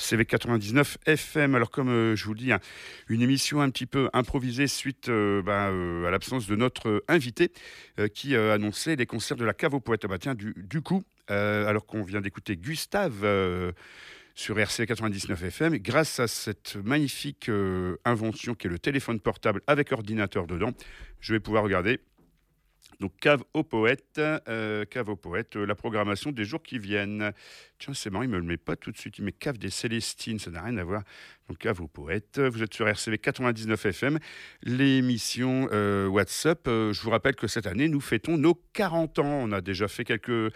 RCV 0.00 0.24
99 0.24 0.98
FM. 1.04 1.54
Alors 1.54 1.70
comme 1.70 1.90
euh, 1.90 2.16
je 2.16 2.24
vous 2.24 2.32
le 2.32 2.38
dis, 2.38 2.52
hein, 2.52 2.60
une 3.08 3.20
émission 3.20 3.60
un 3.60 3.68
petit 3.68 3.84
peu 3.84 4.08
improvisée 4.14 4.66
suite 4.66 5.10
euh, 5.10 5.42
bah, 5.42 5.68
euh, 5.68 6.06
à 6.06 6.10
l'absence 6.10 6.46
de 6.46 6.56
notre 6.56 7.04
invité 7.06 7.52
qui 8.14 8.34
annonçait 8.34 8.96
les 8.96 9.04
concerts 9.04 9.36
de 9.36 9.44
la 9.44 9.52
cave 9.52 9.74
aux 9.74 9.80
poètes. 9.80 10.04
Ah 10.04 10.08
bah, 10.08 10.18
tiens, 10.18 10.34
du, 10.34 10.80
coup, 10.80 11.02
alors 11.28 11.84
qu'on 11.84 12.02
vient 12.02 12.22
d'écouter 12.22 12.56
Gustave 12.56 13.26
sur 14.34 14.58
RCV 14.58 14.86
99 14.86 15.42
FM, 15.42 15.76
grâce 15.78 16.18
à 16.18 16.28
cette 16.28 16.76
magnifique 16.76 17.50
invention 18.06 18.54
qui 18.54 18.68
est 18.68 18.70
le 18.70 18.78
téléphone 18.78 19.20
portable 19.20 19.60
avec 19.66 19.92
ordinateur 19.92 20.46
dedans, 20.46 20.72
je 21.20 21.34
vais 21.34 21.40
pouvoir 21.40 21.62
regarder 21.62 22.00
donc, 23.00 23.16
Cave 23.18 23.42
aux 23.54 23.62
poètes, 23.62 24.18
euh, 24.18 24.84
Cave 24.84 25.08
aux 25.08 25.16
poètes, 25.16 25.56
euh, 25.56 25.64
la 25.64 25.74
programmation 25.74 26.32
des 26.32 26.44
jours 26.44 26.62
qui 26.62 26.78
viennent. 26.78 27.32
Tiens, 27.78 27.94
c'est 27.94 28.10
marrant, 28.10 28.24
il 28.24 28.28
me 28.28 28.36
le 28.36 28.44
met 28.44 28.58
pas 28.58 28.76
tout 28.76 28.92
de 28.92 28.98
suite. 28.98 29.16
Il 29.16 29.24
met 29.24 29.32
Cave 29.32 29.56
des 29.56 29.70
Célestines, 29.70 30.38
ça 30.38 30.50
n'a 30.50 30.62
rien 30.62 30.76
à 30.76 30.84
voir. 30.84 31.02
Donc, 31.48 31.56
Cave 31.56 31.80
aux 31.80 31.88
poètes. 31.88 32.38
Vous 32.38 32.62
êtes 32.62 32.74
sur 32.74 32.86
RCV 32.86 33.16
99 33.16 33.86
FM, 33.86 34.18
l'émission 34.62 35.66
euh, 35.72 36.08
WhatsApp. 36.08 36.68
Euh, 36.68 36.92
je 36.92 37.00
vous 37.00 37.08
rappelle 37.08 37.36
que 37.36 37.46
cette 37.46 37.66
année, 37.66 37.88
nous 37.88 38.02
fêtons 38.02 38.36
nos 38.36 38.54
40 38.74 39.18
ans. 39.20 39.40
On 39.44 39.50
a 39.52 39.62
déjà 39.62 39.88
fait 39.88 40.04
quelques 40.04 40.52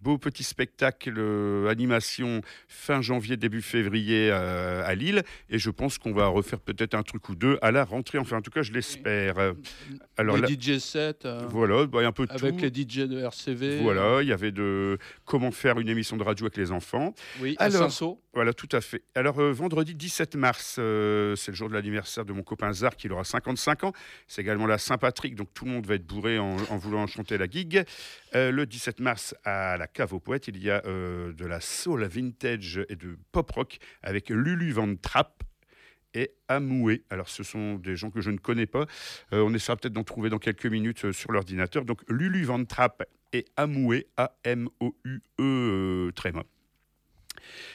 beaux 0.00 0.18
petits 0.18 0.44
spectacles, 0.44 1.14
euh, 1.18 1.68
animation 1.68 2.40
fin 2.68 3.02
janvier, 3.02 3.36
début 3.36 3.62
février 3.62 4.30
euh, 4.32 4.82
à 4.86 4.94
Lille. 4.94 5.22
Et 5.50 5.58
je 5.58 5.70
pense 5.70 5.98
qu'on 5.98 6.12
va 6.12 6.26
refaire 6.28 6.60
peut-être 6.60 6.94
un 6.94 7.02
truc 7.02 7.28
ou 7.28 7.34
deux 7.34 7.58
à 7.62 7.70
la 7.70 7.84
rentrée. 7.84 8.18
Enfin, 8.18 8.36
en 8.38 8.42
tout 8.42 8.50
cas, 8.50 8.62
je 8.62 8.72
l'espère. 8.72 9.38
Euh, 9.38 9.52
Alors, 10.16 10.36
les 10.36 10.42
là- 10.42 10.48
DJ 10.48 10.78
sets 10.78 11.16
euh, 11.24 11.46
voilà, 11.50 11.86
bah, 11.86 11.98
il 12.00 12.02
y 12.02 12.04
a 12.04 12.08
un 12.08 12.12
peu 12.12 12.26
avec 12.30 12.56
tout. 12.56 12.62
les 12.62 12.68
DJ 12.68 13.06
de 13.08 13.18
RCV. 13.20 13.80
Voilà, 13.80 14.22
il 14.22 14.28
y 14.28 14.32
avait 14.32 14.52
de 14.52 14.98
comment 15.24 15.50
faire 15.50 15.78
une 15.80 15.88
émission 15.88 16.16
de 16.16 16.22
radio 16.22 16.46
avec 16.46 16.56
les 16.56 16.70
enfants. 16.70 17.14
Oui, 17.40 17.56
à 17.58 17.64
Alors, 17.64 17.82
Saint-Saul. 17.90 18.16
Voilà, 18.34 18.52
tout 18.52 18.68
à 18.70 18.80
fait. 18.80 19.02
Alors, 19.16 19.40
euh, 19.40 19.50
vendredi 19.52 19.96
17 19.96 20.36
mars, 20.36 20.76
euh, 20.78 21.34
c'est 21.34 21.50
le 21.50 21.56
jour 21.56 21.68
de 21.68 21.74
l'anniversaire 21.74 22.24
de 22.24 22.32
mon 22.32 22.42
copain 22.42 22.72
Zar, 22.72 22.94
qui 22.94 23.08
aura 23.10 23.24
55 23.24 23.82
ans. 23.84 23.92
C'est 24.28 24.42
également 24.42 24.66
la 24.66 24.78
Saint-Patrick, 24.78 25.34
donc 25.34 25.48
tout 25.54 25.64
le 25.64 25.72
monde 25.72 25.86
va 25.86 25.96
être 25.96 26.06
bourré 26.06 26.38
en, 26.38 26.56
en 26.70 26.76
voulant 26.76 27.04
chanter 27.08 27.36
la 27.36 27.46
gig. 27.46 27.82
Euh, 28.36 28.52
le 28.52 28.64
17 28.64 29.00
mars, 29.00 29.34
à 29.44 29.76
la 29.76 29.87
Cave 29.92 30.14
aux 30.14 30.22
il 30.46 30.62
y 30.62 30.70
a 30.70 30.82
euh, 30.86 31.32
de 31.32 31.46
la 31.46 31.60
soul 31.60 32.04
vintage 32.04 32.80
et 32.88 32.96
de 32.96 33.18
pop 33.32 33.50
rock 33.50 33.78
avec 34.02 34.30
Lulu 34.30 34.72
Van 34.72 34.94
Trapp 34.96 35.42
et 36.14 36.32
Amoué. 36.48 37.04
Alors, 37.10 37.28
ce 37.28 37.42
sont 37.42 37.74
des 37.74 37.96
gens 37.96 38.10
que 38.10 38.20
je 38.20 38.30
ne 38.30 38.38
connais 38.38 38.66
pas. 38.66 38.86
Euh, 39.32 39.42
on 39.42 39.52
essaiera 39.54 39.76
peut-être 39.76 39.92
d'en 39.92 40.04
trouver 40.04 40.30
dans 40.30 40.38
quelques 40.38 40.66
minutes 40.66 41.04
euh, 41.06 41.12
sur 41.12 41.32
l'ordinateur. 41.32 41.84
Donc, 41.84 42.02
Lulu 42.08 42.44
Van 42.44 42.64
Trapp 42.64 43.04
et 43.32 43.44
Amoué, 43.56 44.06
A-M-O-U-E, 44.16 46.10
tréma. 46.14 46.44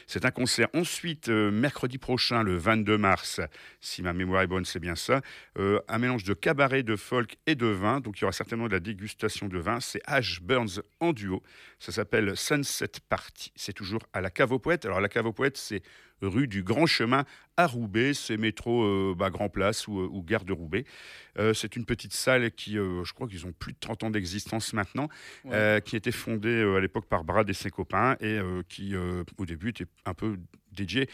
C'est 0.07 0.25
un 0.25 0.31
concert. 0.31 0.67
Ensuite, 0.73 1.29
euh, 1.29 1.51
mercredi 1.51 1.97
prochain, 1.97 2.43
le 2.43 2.55
22 2.55 2.97
mars, 2.97 3.41
si 3.81 4.01
ma 4.01 4.13
mémoire 4.13 4.41
est 4.41 4.47
bonne, 4.47 4.65
c'est 4.65 4.79
bien 4.79 4.95
ça, 4.95 5.21
euh, 5.57 5.79
un 5.87 5.99
mélange 5.99 6.23
de 6.23 6.33
cabaret, 6.33 6.83
de 6.83 6.95
folk 6.95 7.37
et 7.47 7.55
de 7.55 7.67
vin. 7.67 7.99
Donc, 7.99 8.19
il 8.19 8.21
y 8.21 8.23
aura 8.25 8.33
certainement 8.33 8.67
de 8.67 8.73
la 8.73 8.79
dégustation 8.79 9.47
de 9.47 9.57
vin. 9.57 9.79
C'est 9.79 10.01
Ash 10.05 10.41
Burns 10.41 10.81
en 10.99 11.13
duo. 11.13 11.43
Ça 11.79 11.91
s'appelle 11.91 12.35
Sunset 12.37 12.91
Party. 13.09 13.51
C'est 13.55 13.73
toujours 13.73 14.01
à 14.13 14.21
la 14.21 14.29
Cave 14.29 14.51
aux 14.51 14.59
Poètes. 14.59 14.85
Alors, 14.85 15.01
la 15.01 15.09
Cave 15.09 15.25
aux 15.25 15.33
Poètes, 15.33 15.57
c'est 15.57 15.81
rue 16.21 16.47
du 16.47 16.63
Grand 16.63 16.85
Chemin 16.85 17.25
à 17.57 17.67
Roubaix. 17.67 18.13
C'est 18.13 18.37
métro 18.37 18.83
euh, 18.83 19.15
bah, 19.17 19.29
Grand 19.29 19.49
Place 19.49 19.87
ou, 19.87 19.93
ou 19.99 20.23
gare 20.23 20.45
de 20.45 20.53
Roubaix. 20.53 20.85
Euh, 21.39 21.53
c'est 21.53 21.75
une 21.75 21.85
petite 21.85 22.13
salle 22.13 22.51
qui, 22.51 22.77
euh, 22.77 23.03
je 23.03 23.13
crois 23.13 23.27
qu'ils 23.27 23.45
ont 23.45 23.51
plus 23.53 23.73
de 23.73 23.77
30 23.79 24.03
ans 24.03 24.09
d'existence 24.09 24.73
maintenant, 24.73 25.09
Ouais. 25.45 25.51
euh, 25.53 25.79
qui 25.79 25.95
était 25.95 26.11
fondée 26.11 26.49
euh, 26.49 26.77
à 26.77 26.79
l'époque 26.79 27.07
par 27.07 27.23
Brad 27.23 27.49
et 27.49 27.53
ses 27.53 27.69
copains 27.69 28.15
et 28.19 28.37
euh, 28.37 28.61
qui, 28.69 28.95
euh, 28.95 29.23
au 29.37 29.45
début, 29.45 29.69
était 29.69 29.85
un 30.05 30.13
peu 30.13 30.37
dédié 30.71 31.07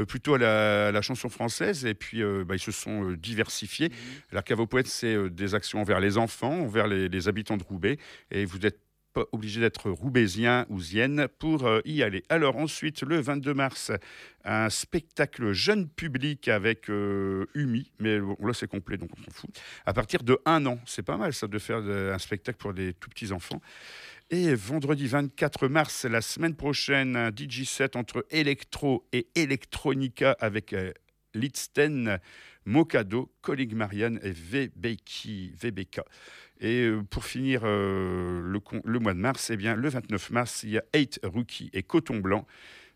euh, 0.00 0.04
plutôt 0.04 0.34
à 0.34 0.38
la, 0.38 0.88
à 0.88 0.92
la 0.92 1.02
chanson 1.02 1.28
française. 1.28 1.84
Et 1.86 1.94
puis, 1.94 2.22
euh, 2.22 2.44
bah, 2.44 2.54
ils 2.56 2.60
se 2.60 2.72
sont 2.72 3.10
euh, 3.10 3.16
diversifiés. 3.16 3.90
La 4.32 4.42
cave 4.42 4.60
aux 4.60 4.66
poètes, 4.66 4.86
c'est 4.88 5.14
euh, 5.14 5.30
des 5.30 5.54
actions 5.54 5.80
envers 5.80 6.00
les 6.00 6.18
enfants, 6.18 6.60
envers 6.62 6.86
les, 6.86 7.08
les 7.08 7.28
habitants 7.28 7.56
de 7.56 7.62
Roubaix. 7.62 7.98
Et 8.30 8.44
vous 8.44 8.58
n'êtes 8.58 8.78
pas 8.78 8.85
obligé 9.32 9.60
d'être 9.60 9.90
roubaisien 9.90 10.66
ou 10.68 10.80
zienne 10.80 11.28
pour 11.38 11.66
euh, 11.66 11.80
y 11.84 12.02
aller. 12.02 12.22
Alors 12.28 12.56
ensuite, 12.56 13.02
le 13.02 13.20
22 13.20 13.54
mars, 13.54 13.92
un 14.44 14.70
spectacle 14.70 15.52
jeune 15.52 15.88
public 15.88 16.48
avec 16.48 16.90
euh, 16.90 17.46
Umi, 17.54 17.92
mais 17.98 18.18
là 18.18 18.52
c'est 18.52 18.68
complet, 18.68 18.96
donc 18.96 19.10
on 19.18 19.22
s'en 19.22 19.30
fout. 19.30 19.50
À 19.84 19.92
partir 19.92 20.22
de 20.22 20.38
un 20.44 20.64
an, 20.66 20.78
c'est 20.86 21.02
pas 21.02 21.16
mal 21.16 21.32
ça 21.32 21.46
de 21.46 21.58
faire 21.58 21.78
un 21.78 22.18
spectacle 22.18 22.58
pour 22.58 22.74
des 22.74 22.92
tout 22.94 23.08
petits 23.08 23.32
enfants. 23.32 23.60
Et 24.30 24.54
vendredi 24.56 25.06
24 25.06 25.68
mars, 25.68 26.04
la 26.04 26.20
semaine 26.20 26.56
prochaine, 26.56 27.14
un 27.14 27.30
DJ 27.30 27.62
set 27.62 27.94
entre 27.94 28.26
électro 28.30 29.06
et 29.12 29.28
electronica 29.36 30.36
avec 30.40 30.72
euh, 30.72 30.92
Litsten, 31.34 32.18
Mokado, 32.64 33.32
Colleague 33.40 33.74
Marianne 33.74 34.18
et. 34.24 34.32
VBK. 34.32 36.00
Et 36.60 36.84
euh, 36.86 37.02
pour 37.02 37.24
finir 37.24 37.62
euh, 37.64 38.40
le, 38.84 38.98
mois 38.98 39.14
de 39.14 39.18
mars, 39.18 39.50
eh 39.50 39.56
bien, 39.56 39.74
le 39.76 39.88
29 39.88 40.30
mars, 40.30 40.62
il 40.62 40.70
y 40.70 40.78
a 40.78 40.84
8 40.94 41.20
Rookie 41.24 41.70
et 41.72 41.82
Coton 41.82 42.18
Blanc. 42.18 42.46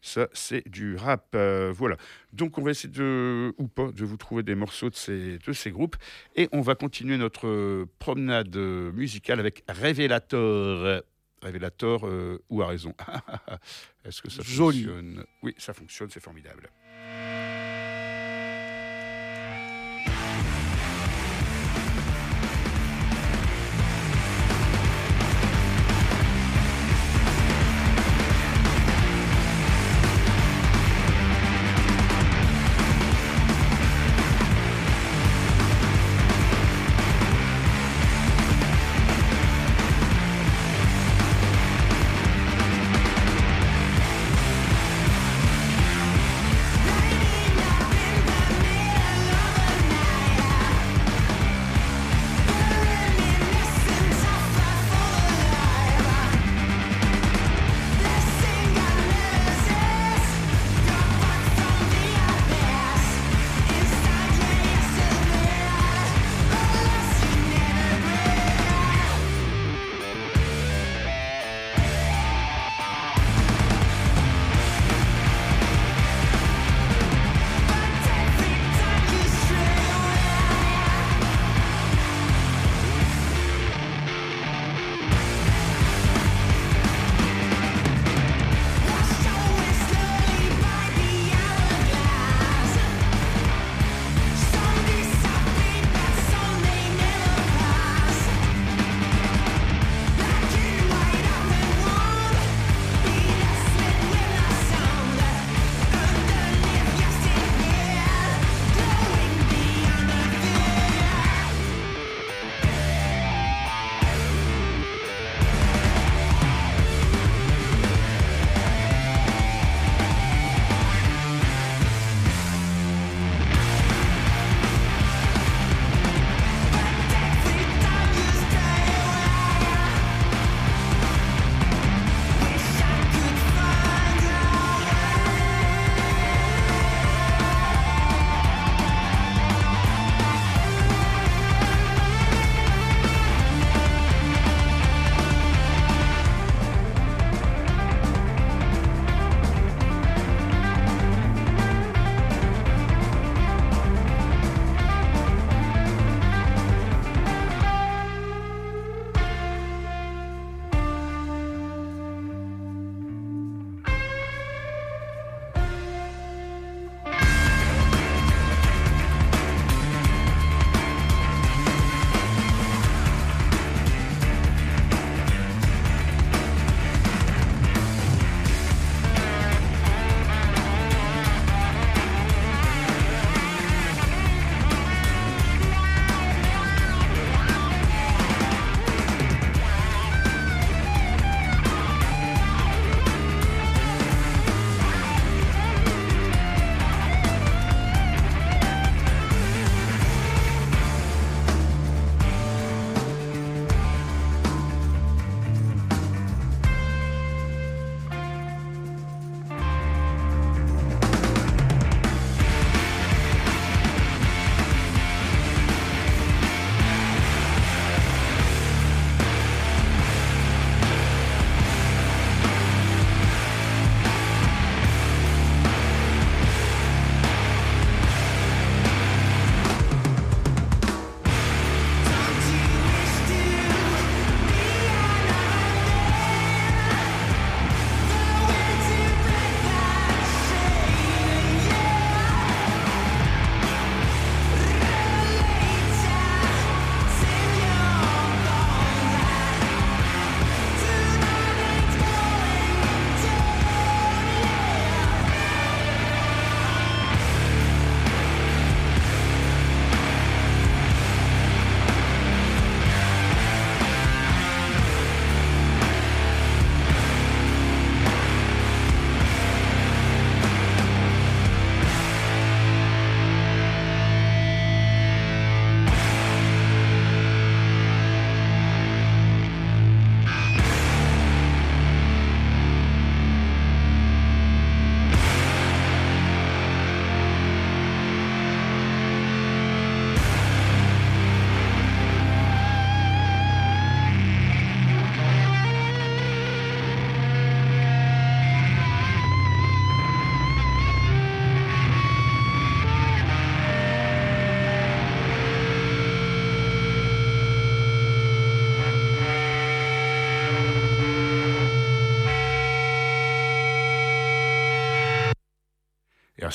Ça, 0.03 0.29
c'est 0.33 0.67
du 0.67 0.97
rap. 0.97 1.27
euh, 1.35 1.73
voilà. 1.77 1.97
Donc, 2.33 2.57
on 2.57 2.63
va 2.63 2.71
essayer 2.71 2.89
de, 2.89 3.53
ou 3.59 3.69
pas, 3.69 3.93
de 3.93 4.05
vous 4.07 4.17
trouver 4.17 4.43
des 4.43 4.55
morceaux 4.55 4.89
de 4.89 4.95
ces, 4.95 5.39
de 5.39 5.53
ces 5.53 5.71
groupes. 5.71 5.97
Et 6.37 6.49
on 6.53 6.63
va 6.63 6.75
continuer 6.75 7.19
notre 7.19 7.87
promenade 7.99 8.57
musicale 8.57 9.41
avec 9.41 9.63
Révélateur. 9.69 11.03
Révélateur, 11.43 12.07
euh, 12.07 12.43
ou 12.51 12.63
à 12.63 12.67
raison. 12.67 12.95
Est-ce 14.05 14.21
que 14.23 14.31
ça 14.31 14.43
Joli. 14.43 14.85
fonctionne? 14.85 15.25
Oui, 15.43 15.55
ça 15.59 15.73
fonctionne, 15.73 16.11
c'est 16.11 16.21
formidable. 16.23 16.71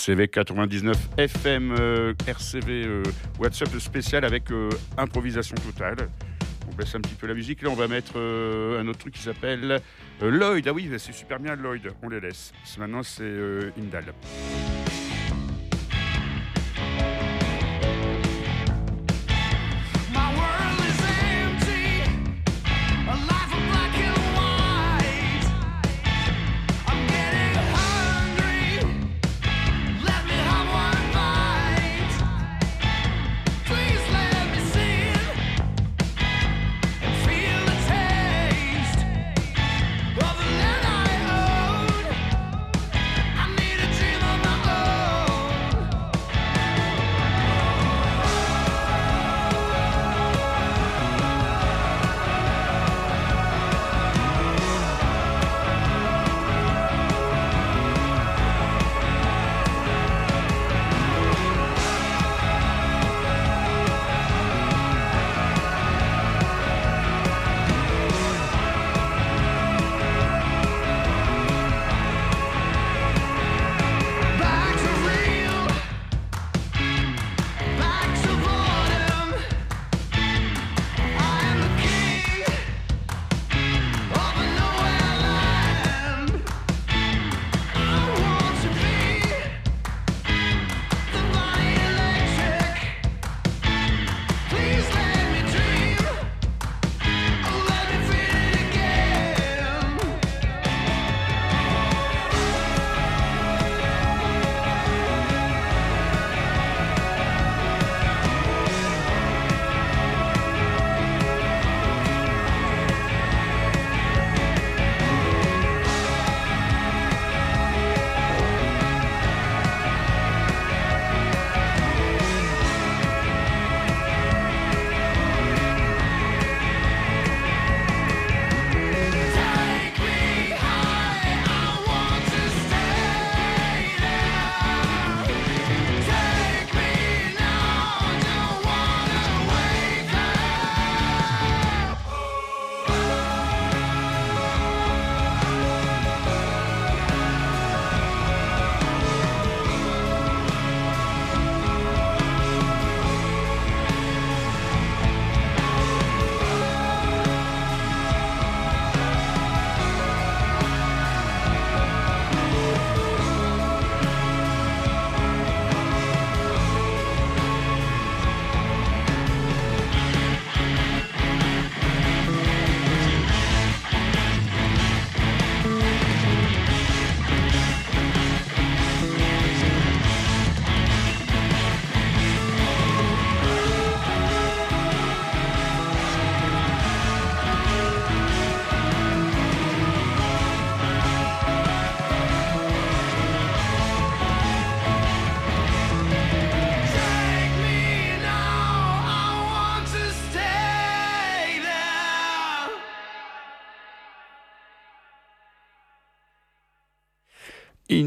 RCV 0.05 0.27
99 0.27 1.09
FM, 1.17 1.73
RCV 2.27 3.01
WhatsApp 3.39 3.69
spécial 3.79 4.23
avec 4.23 4.51
euh, 4.51 4.69
improvisation 4.99 5.55
totale. 5.55 6.09
On 6.69 6.75
baisse 6.75 6.93
un 6.93 7.01
petit 7.01 7.15
peu 7.15 7.25
la 7.25 7.33
musique. 7.33 7.63
Là, 7.63 7.69
on 7.71 7.75
va 7.75 7.87
mettre 7.87 8.13
euh, 8.17 8.79
un 8.79 8.87
autre 8.87 8.99
truc 8.99 9.15
qui 9.15 9.23
s'appelle 9.23 9.81
euh, 10.21 10.29
Lloyd. 10.29 10.67
Ah 10.67 10.73
oui, 10.73 10.91
c'est 10.99 11.11
super 11.11 11.39
bien 11.39 11.55
Lloyd. 11.55 11.91
On 12.03 12.09
les 12.09 12.19
laisse. 12.19 12.53
Maintenant, 12.77 13.01
c'est 13.01 13.33
Indal. 13.79 14.13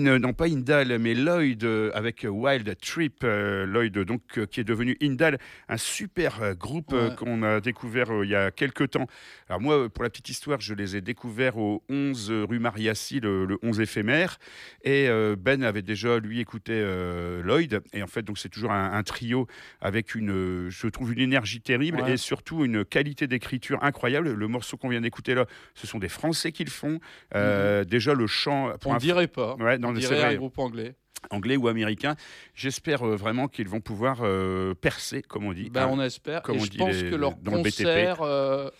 In, 0.08 0.18
non 0.18 0.32
pas 0.32 0.46
Indal, 0.46 0.98
mais 0.98 1.14
Lloyd 1.14 1.64
euh, 1.64 1.90
avec 1.94 2.26
Wild 2.28 2.76
Trip. 2.80 3.22
euh, 3.24 3.66
Lloyd, 3.66 3.98
donc, 3.98 4.22
euh, 4.38 4.46
qui 4.46 4.60
est 4.60 4.64
devenu 4.64 4.96
Indal, 5.02 5.38
un 5.68 5.76
super 5.76 6.42
euh, 6.42 6.54
groupe 6.54 6.92
euh, 6.92 7.10
Ouais. 7.10 7.14
qu'on 7.16 7.42
a 7.42 7.60
découvert 7.60 8.10
euh, 8.12 8.24
il 8.24 8.30
y 8.30 8.34
a 8.34 8.50
quelques 8.50 8.90
temps. 8.90 9.06
Alors 9.48 9.60
moi, 9.60 9.74
euh, 9.76 9.88
pour 9.88 10.02
la 10.04 10.10
petite 10.10 10.28
histoire, 10.28 10.60
je 10.60 10.74
les 10.74 10.96
ai 10.96 11.00
découverts 11.00 11.58
au 11.58 11.82
11 11.88 12.30
rue 12.48 12.58
Mariassi, 12.58 13.20
le, 13.20 13.44
le 13.44 13.58
11 13.62 13.80
éphémère. 13.80 14.38
Et 14.84 15.08
euh, 15.08 15.36
Ben 15.38 15.62
avait 15.62 15.82
déjà, 15.82 16.18
lui, 16.18 16.40
écouté 16.40 16.72
euh, 16.74 17.42
Lloyd. 17.42 17.80
Et 17.92 18.02
en 18.02 18.06
fait, 18.06 18.22
donc 18.22 18.38
c'est 18.38 18.48
toujours 18.48 18.72
un, 18.72 18.92
un 18.92 19.02
trio 19.02 19.46
avec 19.80 20.14
une, 20.14 20.30
euh, 20.30 20.70
je 20.70 20.86
trouve, 20.88 21.12
une 21.12 21.20
énergie 21.20 21.60
terrible 21.60 22.00
Ouais. 22.00 22.12
et 22.12 22.16
surtout 22.16 22.64
une 22.64 22.84
qualité 22.84 23.26
d'écriture 23.26 23.78
incroyable. 23.82 24.32
Le 24.32 24.48
morceau 24.48 24.76
qu'on 24.76 24.88
vient 24.88 25.00
d'écouter 25.00 25.34
là, 25.34 25.46
ce 25.74 25.86
sont 25.86 25.98
des 25.98 26.08
Français 26.08 26.52
qui 26.52 26.64
le 26.64 26.70
font. 26.70 27.00
Euh, 27.34 27.84
Déjà, 27.84 28.14
le 28.14 28.26
chant... 28.26 28.68
Mhm. 28.68 28.74
On 28.86 28.94
un- 28.94 28.98
dirait 28.98 29.26
pas. 29.26 29.54
Ouais, 29.56 29.78
non, 29.78 29.92
dirait 29.98 30.24
un 30.24 30.34
groupe 30.36 30.58
anglais. 30.58 30.94
anglais 31.30 31.56
ou 31.56 31.68
américain. 31.68 32.16
J'espère 32.54 33.02
euh, 33.06 33.16
vraiment 33.16 33.48
qu'ils 33.48 33.68
vont 33.68 33.80
pouvoir 33.80 34.18
euh, 34.22 34.74
percer, 34.74 35.22
comme 35.22 35.44
on 35.46 35.52
dit. 35.52 35.70
Ben, 35.70 35.84
hein. 35.84 35.88
on 35.90 36.00
espère. 36.00 36.42
comme 36.42 36.56
Et 36.56 36.60
on 36.60 36.64
je 36.64 36.70
dit 36.70 36.78
pense 36.78 36.94
les- 36.94 37.10
que 37.10 37.14
leur 37.16 37.34
dans 37.36 37.56
le 37.56 37.62
concert 37.62 38.22
euh, 38.22 38.70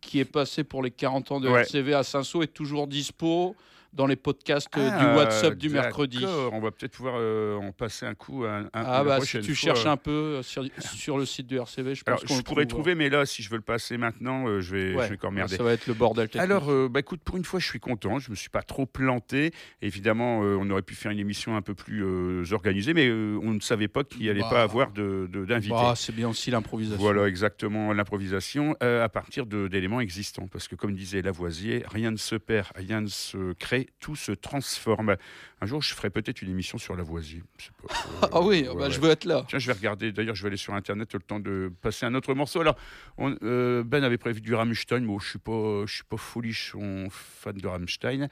qui 0.00 0.20
est 0.20 0.24
passé 0.24 0.64
pour 0.64 0.82
les 0.82 0.90
40 0.90 1.32
ans 1.32 1.40
de 1.40 1.48
Ouais. 1.48 1.94
À 1.94 2.02
Saint-Saul 2.02 2.44
est 2.44 2.48
toujours 2.48 2.86
dispo 2.86 3.54
dans 3.96 4.06
les 4.06 4.16
podcasts 4.16 4.68
euh, 4.76 4.90
Ah, 4.92 4.98
du 4.98 5.16
WhatsApp 5.16 5.54
du 5.54 5.70
mercredi. 5.70 6.24
On 6.52 6.60
va 6.60 6.70
peut-être 6.70 6.92
pouvoir 6.92 7.14
euh, 7.18 7.56
en 7.56 7.72
passer 7.72 8.06
un 8.06 8.14
coup. 8.14 8.44
Un, 8.44 8.64
un- 8.64 8.70
Ah 8.74 9.02
bah 9.02 9.20
si 9.22 9.40
tu 9.40 9.54
fois. 9.54 9.74
cherches 9.74 9.86
un 9.86 9.96
peu 9.96 10.10
euh, 10.10 10.42
sur, 10.42 10.64
sur 10.78 11.18
le 11.18 11.24
site 11.24 11.46
du 11.46 11.56
RCV, 11.58 11.94
je 11.94 12.04
pense 12.04 12.22
qu'on 12.24 12.42
pourrais 12.42 12.66
trouver, 12.66 12.94
mais 12.94 13.08
là, 13.08 13.24
si 13.26 13.42
je 13.42 13.50
veux 13.50 13.56
le 13.56 13.62
passer 13.62 13.96
maintenant, 13.96 14.46
euh, 14.46 14.60
je 14.60 14.76
vais, 14.76 14.94
Ouais, 14.94 15.04
je 15.04 15.08
vais 15.10 15.14
encore 15.16 15.32
merder. 15.32 15.56
Ça 15.56 15.62
va 15.62 15.72
être 15.72 15.86
le 15.86 15.94
bordel. 15.94 16.28
Alors, 16.38 16.70
euh, 16.70 16.88
bah, 16.88 17.00
écoute, 17.00 17.20
pour 17.24 17.36
une 17.36 17.44
fois, 17.44 17.58
je 17.58 17.66
suis 17.66 17.80
content. 17.80 18.18
Je 18.18 18.30
me 18.30 18.36
suis 18.36 18.50
pas 18.50 18.62
trop 18.62 18.84
planté. 18.86 19.50
Évidemment, 19.82 20.42
euh, 20.44 20.56
on 20.60 20.68
aurait 20.70 20.82
pu 20.82 20.94
faire 20.94 21.10
une 21.10 21.18
émission 21.18 21.56
un 21.56 21.62
peu 21.62 21.74
plus 21.74 22.04
euh, 22.04 22.44
organisée, 22.52 22.92
mais 22.94 23.08
euh, 23.08 23.38
on 23.42 23.52
ne 23.52 23.60
savait 23.60 23.88
pas 23.88 24.04
qu'il 24.04 24.20
n'y 24.22 24.28
allait 24.28 24.40
Bah. 24.40 24.50
pas 24.50 24.62
avoir 24.62 24.90
de- 24.92 25.28
d'invités. 25.48 25.72
Bah, 25.74 25.94
c'est 25.96 26.14
bien 26.14 26.28
aussi 26.28 26.50
l'improvisation. 26.50 27.02
Voilà, 27.02 27.26
exactement, 27.28 27.92
l'improvisation 27.92 28.76
euh, 28.82 29.02
à 29.04 29.08
partir 29.08 29.46
d'éléments 29.46 30.00
existants. 30.00 30.48
Parce 30.52 30.68
que, 30.68 30.74
comme 30.74 30.94
disait 30.94 31.22
Lavoisier, 31.22 31.84
rien 31.92 32.10
ne 32.10 32.16
se 32.16 32.34
perd, 32.36 32.66
rien 32.74 33.00
ne 33.00 33.06
se 33.08 33.52
crée, 33.54 33.85
tout 34.00 34.16
se 34.16 34.32
transforme. 34.32 35.16
Un 35.60 35.66
jour, 35.66 35.80
je 35.82 35.94
ferai 35.94 36.10
peut-être 36.10 36.42
une 36.42 36.50
émission 36.50 36.78
sur 36.78 36.96
Lavoisier. 36.96 37.42
Pas. 37.86 37.94
Euh, 38.22 38.28
Ah 38.32 38.40
oui, 38.42 38.62
ouais, 38.62 38.74
bah, 38.74 38.74
ouais. 38.86 38.90
je 38.90 39.00
veux 39.00 39.10
être 39.10 39.24
là. 39.24 39.44
Tiens, 39.48 39.58
je 39.58 39.66
vais 39.66 39.72
regarder. 39.72 40.12
D'ailleurs, 40.12 40.34
je 40.34 40.42
vais 40.42 40.48
aller 40.48 40.56
sur 40.56 40.74
Internet 40.74 41.12
le 41.14 41.20
temps 41.20 41.40
de 41.40 41.70
passer 41.82 42.06
un 42.06 42.14
autre 42.14 42.34
morceau. 42.34 42.60
Alors, 42.60 42.76
on- 43.18 43.36
euh, 43.42 43.82
Ben 43.84 44.02
avait 44.04 44.18
prévu 44.18 44.40
du 44.40 44.54
Rammstein. 44.54 45.00
Moi, 45.00 45.18
je 45.22 45.28
suis 45.28 45.38
pas, 45.38 45.84
je 45.86 45.94
suis 45.94 46.04
pas 46.04 46.16
folichon 46.16 47.08
fan 47.10 47.56
de 47.56 47.66
Rammstein. 47.66 48.28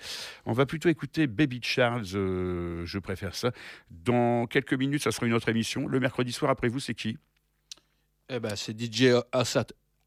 On 0.46 0.52
va 0.52 0.66
plutôt 0.66 0.88
écouter 0.88 1.26
Baby 1.26 1.60
Charles. 1.62 2.04
euh, 2.14 2.84
je 2.86 2.98
préfère 2.98 3.34
ça. 3.34 3.50
Dans 3.90 4.46
quelques 4.46 4.74
minutes, 4.74 5.02
ça 5.02 5.10
sera 5.10 5.26
une 5.26 5.34
autre 5.34 5.48
émission. 5.48 5.86
Le 5.88 6.00
mercredi 6.00 6.32
soir, 6.32 6.50
après 6.50 6.68
vous, 6.68 6.80
c'est 6.80 6.94
qui? 6.94 7.16
Eh 8.28 8.40
ben, 8.40 8.56
c'est 8.56 8.72
DJ 8.78 9.12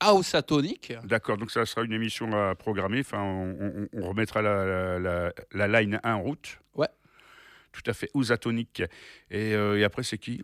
Ausatonic. 0.05 0.93
D'accord. 1.03 1.37
Donc, 1.37 1.51
ça 1.51 1.65
sera 1.65 1.83
une 1.83 1.93
émission 1.93 2.31
à 2.33 2.55
programmer. 2.55 2.99
Enfin, 2.99 3.21
on, 3.21 3.55
on- 3.59 3.87
on 4.03 4.09
remettra 4.09 4.41
la, 4.41 4.65
la- 4.65 4.99
la- 4.99 5.33
la 5.67 5.81
line 5.81 5.99
1 6.03 6.13
en 6.13 6.21
route. 6.21 6.59
Ouais. 6.75 6.87
Tout 7.71 7.81
à 7.89 7.93
fait. 7.93 8.09
Ousatonic. 8.13 8.81
Et, 9.31 9.53
euh, 9.55 9.77
et 9.77 9.83
après, 9.83 10.03
c'est 10.03 10.17
qui? 10.17 10.43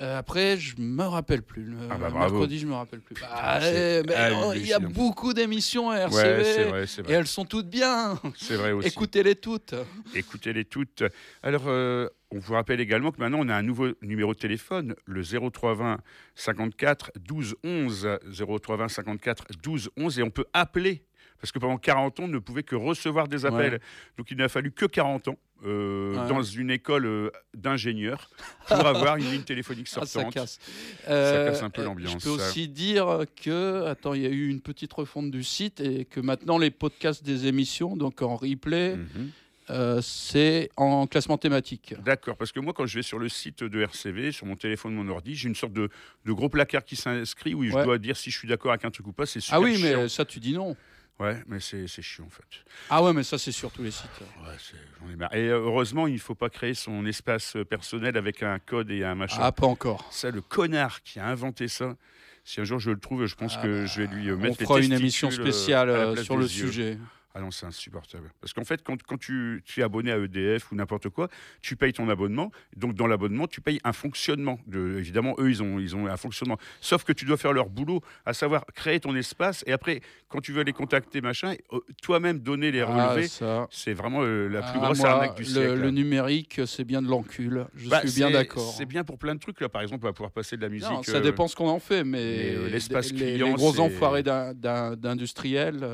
Euh, 0.00 0.16
après, 0.16 0.56
je 0.58 0.76
me 0.78 1.02
rappelle 1.02 1.42
plus. 1.42 1.64
Le 1.64 1.76
Ah 1.90 1.98
bah, 1.98 2.10
mercredi, 2.10 2.60
je 2.60 2.66
me 2.66 2.74
rappelle 2.74 3.00
plus. 3.00 3.16
Bah, 3.20 3.58
C'est 3.60 4.04
eh, 4.06 4.34
oh, 4.44 4.52
il 4.54 4.64
y 4.64 4.72
a 4.72 4.78
beaucoup 4.78 5.34
d'émissions 5.34 5.90
à 5.90 5.96
RCV. 5.98 6.20
Ouais, 6.20 6.84
vrai, 6.84 6.84
Et 7.08 7.12
elles 7.12 7.26
sont 7.26 7.44
toutes 7.44 7.68
bien. 7.68 8.16
C'est 8.36 8.54
vrai 8.54 8.70
aussi. 8.70 8.88
Écoutez-les 8.88 9.34
toutes. 9.34 9.74
Écoutez-les 10.14 10.64
toutes. 10.64 11.02
Alors, 11.42 11.64
euh, 11.66 12.08
on 12.30 12.38
vous 12.38 12.52
rappelle 12.52 12.78
également 12.78 13.10
que 13.10 13.18
maintenant, 13.18 13.40
on 13.40 13.48
a 13.48 13.56
un 13.56 13.62
nouveau 13.62 13.88
numéro 14.00 14.34
de 14.34 14.38
téléphone, 14.38 14.94
le 15.04 15.22
0320 15.22 15.98
54 16.36 17.10
12 17.18 17.56
11. 17.64 18.08
0320 18.30 18.88
54 18.88 19.46
12 19.60 19.90
11. 19.96 20.18
Et 20.20 20.22
on 20.22 20.30
peut 20.30 20.46
appeler. 20.52 21.07
Parce 21.40 21.52
que 21.52 21.58
pendant 21.58 21.76
40 21.78 22.20
ans, 22.20 22.24
on 22.24 22.28
ne 22.28 22.38
pouvait 22.38 22.62
que 22.64 22.74
recevoir 22.74 23.28
des 23.28 23.46
appels. 23.46 23.74
Ouais. 23.74 23.80
Donc, 24.16 24.30
il 24.30 24.36
n'a 24.36 24.48
fallu 24.48 24.72
que 24.72 24.86
40 24.86 25.28
ans 25.28 25.38
euh, 25.64 26.14
Ouais. 26.16 26.28
dans 26.28 26.42
une 26.42 26.70
école 26.70 27.06
euh, 27.06 27.30
d'ingénieurs 27.54 28.30
pour 28.66 28.76
avoir 28.86 29.16
une 29.16 29.30
ligne 29.30 29.42
téléphonique 29.42 29.88
Ah, 29.92 30.00
ça 30.00 30.06
sortante. 30.06 30.34
casse. 30.34 30.58
casse 31.06 31.62
un 31.62 31.70
peu 31.70 31.82
euh, 31.82 31.84
l'ambiance, 31.84 32.12
Je 32.12 32.18
peux 32.30 32.38
ça. 32.38 32.48
aussi 32.48 32.68
dire 32.68 33.24
que, 33.42 33.84
attends, 33.86 34.14
il 34.14 34.22
y 34.22 34.26
a 34.26 34.30
eu 34.30 34.48
une 34.48 34.60
petite 34.60 34.92
refonte 34.92 35.30
du 35.30 35.42
site 35.44 35.80
et 35.80 36.04
que 36.04 36.20
maintenant 36.20 36.58
les 36.58 36.70
podcasts 36.70 37.24
des 37.24 37.46
émissions, 37.46 37.96
donc 37.96 38.22
en 38.22 38.36
replay, 38.36 38.96
Mhm. 38.96 39.30
euh, 39.70 40.00
c'est 40.02 40.70
en 40.76 41.06
classement 41.08 41.38
thématique. 41.38 41.94
D'accord, 42.04 42.36
parce 42.36 42.52
que 42.52 42.60
moi, 42.60 42.72
quand 42.72 42.86
je 42.86 42.96
vais 42.96 43.02
sur 43.02 43.18
le 43.18 43.28
site 43.28 43.62
de 43.64 43.80
RCV, 43.82 44.32
sur 44.32 44.46
mon 44.46 44.56
téléphone, 44.56 44.94
mon 44.94 45.08
ordi, 45.08 45.34
j'ai 45.34 45.48
une 45.48 45.54
sorte 45.56 45.72
de, 45.72 45.88
de 46.24 46.32
gros 46.32 46.48
placard 46.48 46.84
qui 46.84 46.96
s'inscrit 46.96 47.54
où 47.54 47.64
je 47.64 47.72
dois 47.72 47.98
dire 47.98 48.16
si 48.16 48.30
je 48.30 48.38
suis 48.38 48.48
d'accord 48.48 48.70
avec 48.72 48.84
un 48.84 48.90
truc 48.90 49.06
ou 49.08 49.12
pas. 49.12 49.26
C'est 49.26 49.40
super 49.40 49.58
Ah 49.58 49.60
oui, 49.60 49.76
chiant. 49.76 50.02
mais 50.02 50.08
ça, 50.08 50.24
tu 50.24 50.38
dis 50.40 50.52
non. 50.52 50.76
Ouais, 51.20 51.42
mais 51.48 51.58
c'est 51.58 51.86
chiant 52.00 52.26
en 52.26 52.30
fait. 52.30 52.44
Ah 52.90 53.02
ouais, 53.02 53.12
mais 53.12 53.24
ça, 53.24 53.38
c'est 53.38 53.50
sur 53.50 53.72
tous 53.72 53.82
les 53.82 53.90
sites. 53.90 54.08
Ouais, 54.44 54.54
j'en 55.00 55.10
ai 55.12 55.16
marre. 55.16 55.34
Et 55.34 55.48
euh, 55.48 55.58
heureusement, 55.58 56.06
il 56.06 56.14
ne 56.14 56.18
faut 56.18 56.36
pas 56.36 56.48
créer 56.48 56.74
son 56.74 57.04
espace 57.06 57.56
euh, 57.56 57.64
personnel 57.64 58.16
avec 58.16 58.42
un 58.44 58.58
code 58.60 58.90
et 58.92 59.04
un 59.04 59.16
machin. 59.16 59.38
Ah, 59.40 59.50
pas 59.50 59.66
encore. 59.66 60.06
Ça, 60.12 60.30
le 60.30 60.40
connard 60.42 61.02
qui 61.02 61.18
a 61.18 61.26
inventé 61.26 61.66
ça, 61.66 61.96
si 62.44 62.60
un 62.60 62.64
jour 62.64 62.78
je 62.78 62.90
le 62.92 63.00
trouve, 63.00 63.26
je 63.26 63.34
pense 63.34 63.54
Ah 63.58 63.62
que 63.62 63.80
bah, 63.80 63.86
je 63.86 64.02
vais 64.02 64.06
lui 64.06 64.28
euh, 64.30 64.34
On 64.34 64.38
mettre 64.38 64.60
les 64.60 64.66
fera 64.66 64.78
une 64.80 64.92
émission 64.92 65.30
spéciale 65.32 66.16
sur 66.22 66.36
le 66.36 66.44
yeux. 66.44 66.48
sujet. 66.48 66.98
Ah 67.34 67.40
non, 67.40 67.50
c'est 67.50 67.66
insupportable. 67.66 68.32
Parce 68.40 68.52
qu'en 68.52 68.64
fait, 68.64 68.82
quand, 68.82 69.00
quand 69.02 69.18
tu, 69.18 69.62
tu 69.64 69.80
es 69.80 69.82
abonné 69.82 70.10
à 70.10 70.16
EDF 70.18 70.72
ou 70.72 70.74
n'importe 70.74 71.08
quoi, 71.10 71.28
tu 71.60 71.76
payes 71.76 71.92
ton 71.92 72.08
abonnement. 72.08 72.50
Donc, 72.76 72.94
dans 72.94 73.06
l'abonnement, 73.06 73.46
tu 73.46 73.60
payes 73.60 73.78
un 73.84 73.92
fonctionnement. 73.92 74.58
De, 74.66 74.96
évidemment, 74.98 75.34
eux, 75.38 75.50
ils 75.50 75.62
ont, 75.62 75.78
ils 75.78 75.94
ont 75.94 76.06
un 76.06 76.16
fonctionnement. 76.16 76.56
Sauf 76.80 77.04
que 77.04 77.12
tu 77.12 77.26
dois 77.26 77.36
faire 77.36 77.52
leur 77.52 77.68
boulot, 77.68 78.00
à 78.24 78.32
savoir 78.32 78.64
créer 78.74 78.98
ton 78.98 79.14
espace. 79.14 79.62
Et 79.66 79.72
après, 79.72 80.00
quand 80.28 80.40
tu 80.40 80.52
veux 80.52 80.62
les 80.62 80.72
contacter, 80.72 81.20
machin, 81.20 81.54
euh, 81.72 81.78
toi-même 82.02 82.38
donner 82.40 82.72
les 82.72 82.80
Ah, 82.80 83.10
relevés. 83.12 83.28
c'est 83.70 83.92
vraiment 83.92 84.22
euh, 84.22 84.48
la 84.48 84.62
plus 84.62 84.78
Ah, 84.80 84.86
grosse 84.86 84.98
moi, 84.98 85.10
arnaque 85.10 85.36
du 85.36 85.42
le, 85.42 85.48
siècle. 85.48 85.80
le 85.80 85.90
numérique, 85.90 86.60
c'est 86.66 86.84
bien 86.84 87.02
de 87.02 87.08
l'encul. 87.08 87.66
Je 87.76 87.88
Bah, 87.90 88.00
suis 88.06 88.18
bien 88.18 88.30
d'accord. 88.30 88.74
C'est 88.76 88.86
bien 88.86 89.04
pour 89.04 89.18
plein 89.18 89.34
de 89.34 89.40
trucs. 89.40 89.60
Là, 89.60 89.68
par 89.68 89.82
exemple, 89.82 90.04
on 90.04 90.08
va 90.08 90.12
pouvoir 90.14 90.32
passer 90.32 90.56
de 90.56 90.62
la 90.62 90.70
musique. 90.70 90.88
Non, 90.90 91.02
ça 91.02 91.16
euh, 91.18 91.20
dépend 91.20 91.46
ce 91.46 91.54
qu'on 91.54 91.68
en 91.68 91.78
fait, 91.78 92.04
mais, 92.04 92.18
mais, 92.18 92.54
euh, 92.56 92.68
l'espace 92.70 93.12
les, 93.12 93.32
client, 93.34 93.46
les 93.48 93.52
gros 93.52 93.74
c'est- 93.74 93.80
enfoirés 93.80 94.22
d'industriels. 94.22 95.86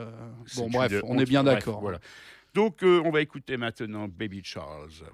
bon, 0.57 0.69
bref, 0.71 0.93
on 1.05 1.19
est 1.19 1.24
bien 1.25 1.45
d'accord. 1.45 1.81
Voilà. 1.81 1.99
Donc, 2.55 2.83
euh, 2.83 3.03
on 3.05 3.11
va 3.11 3.21
écouter 3.21 3.57
maintenant 3.57 4.09
Baby 4.09 4.43
Charles. 4.45 5.05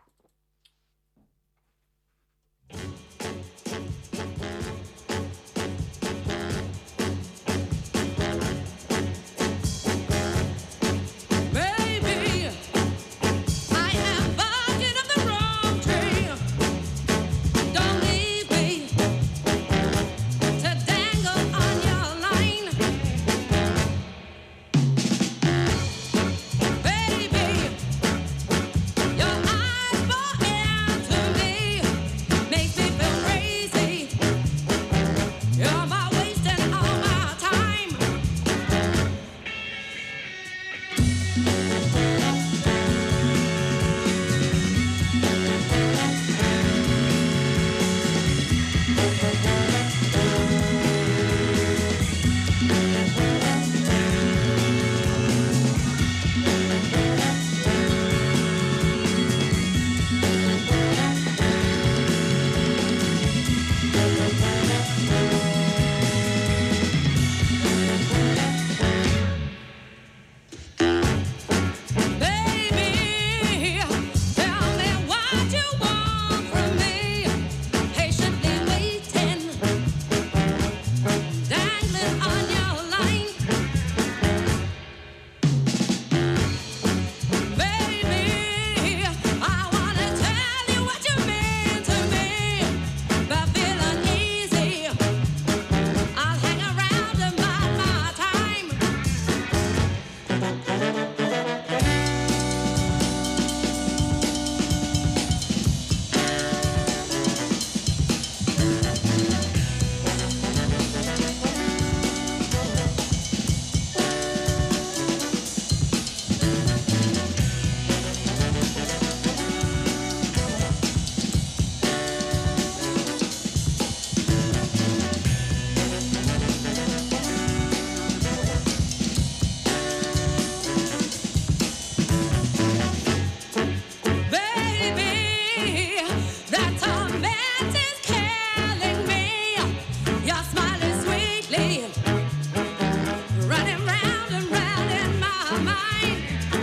Mind. 146.21 146.51
Baby, 146.51 146.60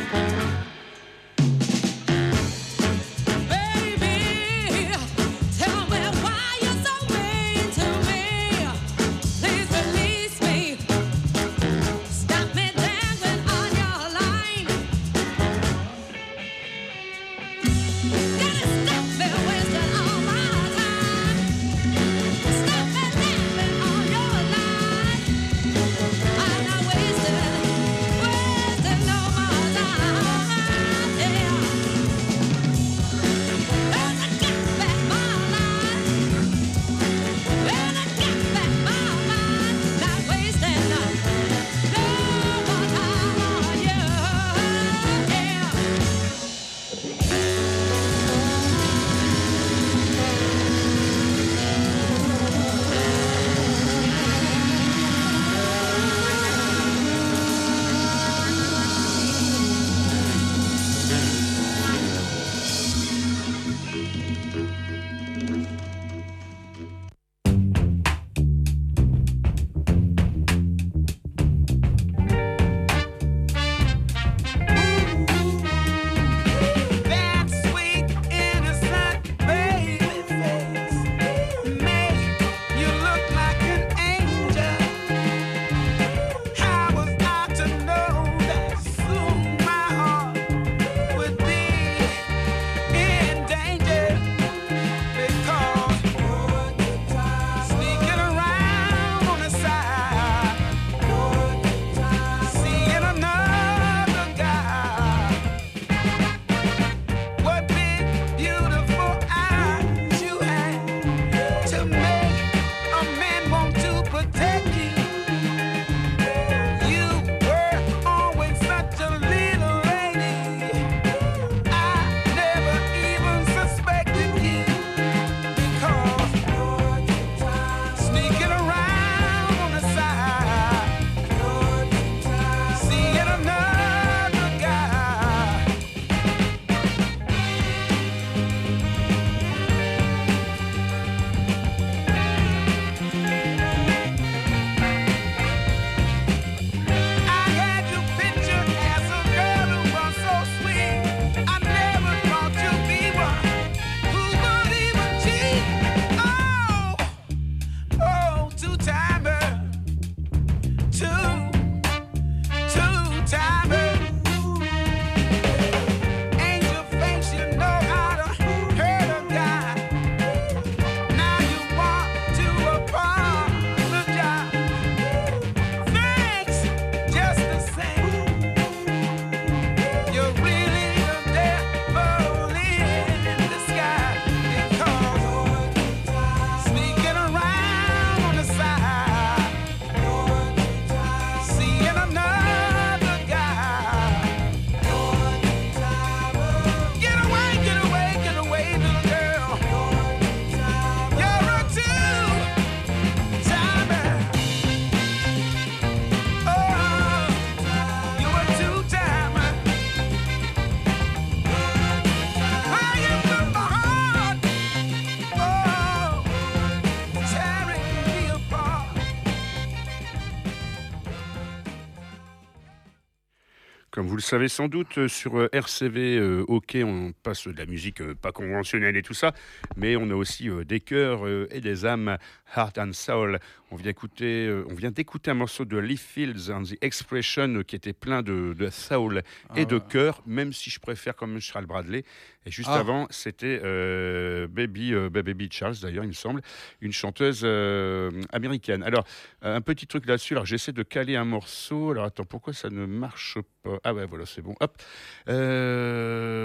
savez 224.28 224.49
sans 224.49 224.67
doute, 224.67 224.97
euh, 224.97 225.07
sur 225.07 225.39
euh, 225.39 225.47
RCV 225.53 226.17
euh, 226.17 226.43
OK, 226.49 226.75
on 226.84 227.13
passe 227.23 227.47
de 227.47 227.57
la 227.57 227.65
musique 227.65 228.01
euh, 228.01 228.13
pas 228.13 228.34
conventionnelle 228.34 228.97
et 228.97 229.01
tout 229.01 229.13
ça, 229.13 229.32
mais 229.78 229.95
on 229.95 230.09
a 230.09 230.15
aussi 230.15 230.49
euh, 230.49 230.65
des 230.65 230.82
cœurs 230.82 231.25
euh, 231.25 231.47
et 231.49 231.61
des 231.61 231.86
âmes, 231.86 232.17
Heart 232.55 232.78
and 232.78 232.91
Soul. 232.91 233.39
On 233.71 233.78
vient, 233.78 233.91
écouter, 233.91 234.47
euh, 234.47 234.65
on 234.69 234.73
vient 234.73 234.91
d'écouter 234.91 235.32
un 235.32 235.36
morceau 235.36 235.63
de 235.63 235.78
Lee 235.78 235.97
Fields 235.97 236.51
and 236.51 236.63
the 236.63 236.78
Expression 236.82 237.47
euh, 237.55 237.63
qui 237.63 237.78
était 237.78 237.93
plein 237.93 238.21
de, 238.21 238.53
de 238.53 238.69
soul 238.69 239.23
et 239.55 239.65
de 239.65 239.80
cœur, 239.80 240.21
même 240.25 240.51
si 240.51 240.69
je 240.69 240.80
préfère 240.80 241.13
même 241.21 241.39
Charles 241.39 241.65
Bradley. 241.65 242.03
Et 242.47 242.51
juste 242.51 242.69
Ah. 242.71 242.79
avant, 242.79 243.07
c'était 243.09 243.59
euh, 243.61 244.47
Baby, 244.47 244.93
euh, 244.93 245.09
Baby 245.09 245.49
Charles, 245.51 245.75
d'ailleurs, 245.81 246.05
il 246.05 246.07
me 246.07 246.13
semble, 246.13 246.39
une 246.79 246.93
chanteuse 246.93 247.41
euh, 247.43 248.09
américaine. 248.31 248.83
Alors, 248.83 249.03
un 249.41 249.59
petit 249.59 249.85
truc 249.85 250.05
là-dessus. 250.05 250.33
Alors, 250.33 250.45
j'essaie 250.45 250.71
de 250.71 250.81
caler 250.83 251.17
un 251.17 251.25
morceau. 251.25 251.91
Alors, 251.91 252.05
attends, 252.05 252.23
pourquoi 252.23 252.53
ça 252.53 252.69
ne 252.69 252.85
marche 252.85 253.37
pas? 253.63 253.79
Ah, 253.83 253.93
ouais, 253.93 254.05
voilà, 254.05 254.25
c'est 254.25 254.41
bon. 254.41 254.55
Hop. 254.61 254.81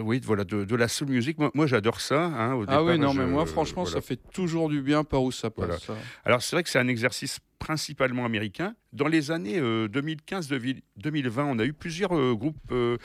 Oui, 0.05 0.21
voilà, 0.25 0.43
de, 0.45 0.65
de 0.65 0.77
la 0.77 0.89
soul 0.89 1.09
music. 1.09 1.39
Moi, 1.39 1.53
moi, 1.55 1.67
j'adore 1.69 2.01
ça. 2.01 2.25
hein, 2.25 2.55
au 2.55 2.65
Ah 2.67 2.83
oui, 2.83 2.95
départ, 2.99 3.15
non, 3.15 3.15
mais 3.15 3.27
moi, 3.27 3.47
franchement, 3.47 3.85
voilà. 3.85 4.01
ça 4.01 4.05
fait 4.05 4.19
toujours 4.33 4.69
du 4.69 4.83
bien 4.83 5.05
par 5.05 5.23
où 5.23 5.31
ça 5.31 5.51
passe. 5.51 5.67
Voilà. 5.67 5.79
ça. 5.79 5.95
Alors, 6.25 6.43
c'est 6.43 6.57
vrai 6.57 6.65
que 6.65 6.69
c'est 6.69 6.81
un 6.81 6.89
exercice 6.89 7.39
principalement 7.63 8.25
américain. 8.25 8.75
Dans 8.93 9.07
les 9.07 9.31
années 9.31 9.61
2015-2020, 9.61 11.41
on 11.45 11.59
a 11.61 11.65
eu 11.65 11.73
plusieurs 11.73 12.13
euh, 12.17 12.35
groupes 12.35 12.57
euh, 12.73 12.97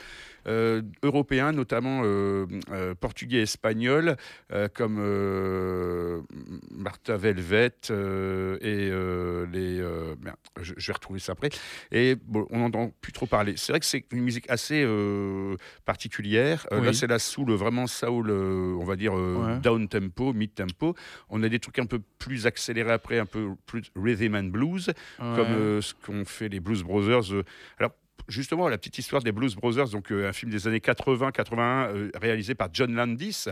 euh, 0.48 0.82
européens, 1.02 1.52
notamment 1.52 2.02
euh, 2.04 2.46
euh, 2.72 2.94
portugais 2.94 3.38
et 3.38 3.42
espagnols, 3.42 4.16
euh, 4.52 4.68
comme 4.74 4.96
euh, 4.98 6.20
Martha 6.70 7.16
Velvet 7.16 7.70
euh, 7.90 8.56
et 8.60 8.88
euh, 8.90 9.46
les. 9.52 9.78
euh, 9.80 10.14
merde, 10.22 10.36
je, 10.60 10.74
vais 10.74 10.92
retrouver 10.92 11.20
ça 11.20 11.32
après. 11.32 11.50
Et 11.92 12.16
bon, 12.16 12.46
on 12.50 12.58
n'entend 12.58 12.92
plus 13.00 13.12
trop 13.12 13.26
parler. 13.26 13.54
C'est 13.56 13.72
vrai 13.72 13.80
que 13.80 13.86
c'est 13.86 14.04
une 14.12 14.22
musique 14.22 14.50
assez 14.50 14.82
euh, 14.84 15.56
particulière. 15.84 16.66
Euh, 16.72 16.80
Là, 16.82 16.92
c'est 16.92 17.06
la 17.06 17.18
soul, 17.18 17.52
vraiment 17.52 17.86
soul, 17.86 18.30
euh, 18.30 18.74
on 18.80 18.84
va 18.84 18.96
dire 18.96 19.16
euh, 19.16 19.36
Ouais. 19.38 19.60
down 19.60 19.86
tempo, 19.88 20.32
mid 20.32 20.52
tempo. 20.54 20.94
On 21.30 21.42
a 21.44 21.48
des 21.48 21.60
trucs 21.60 21.78
un 21.78 21.86
peu 21.86 22.00
plus 22.18 22.46
accélérés 22.46 22.92
après, 22.92 23.18
un 23.18 23.26
peu 23.26 23.50
plus 23.66 23.82
rhythm 23.94 24.34
and 24.34 24.47
blues, 24.50 24.88
Ouais. 24.88 24.94
comme 25.36 25.52
euh, 25.52 25.80
ce 25.80 25.94
qu'ont 25.94 26.24
fait 26.24 26.48
les 26.48 26.60
Blues 26.60 26.82
Brothers. 26.82 27.32
euh. 27.32 27.42
Alors, 27.78 27.92
justement, 28.28 28.68
la 28.68 28.78
petite 28.78 28.98
histoire 28.98 29.22
des 29.22 29.32
Blues 29.32 29.54
Brothers, 29.56 29.88
donc 29.90 30.10
euh, 30.12 30.28
un 30.28 30.32
film 30.32 30.50
des 30.52 30.66
années 30.66 30.80
80-81 30.80 31.58
euh, 31.94 32.10
réalisé 32.20 32.54
par 32.54 32.68
John 32.72 32.94
Landis 32.94 33.46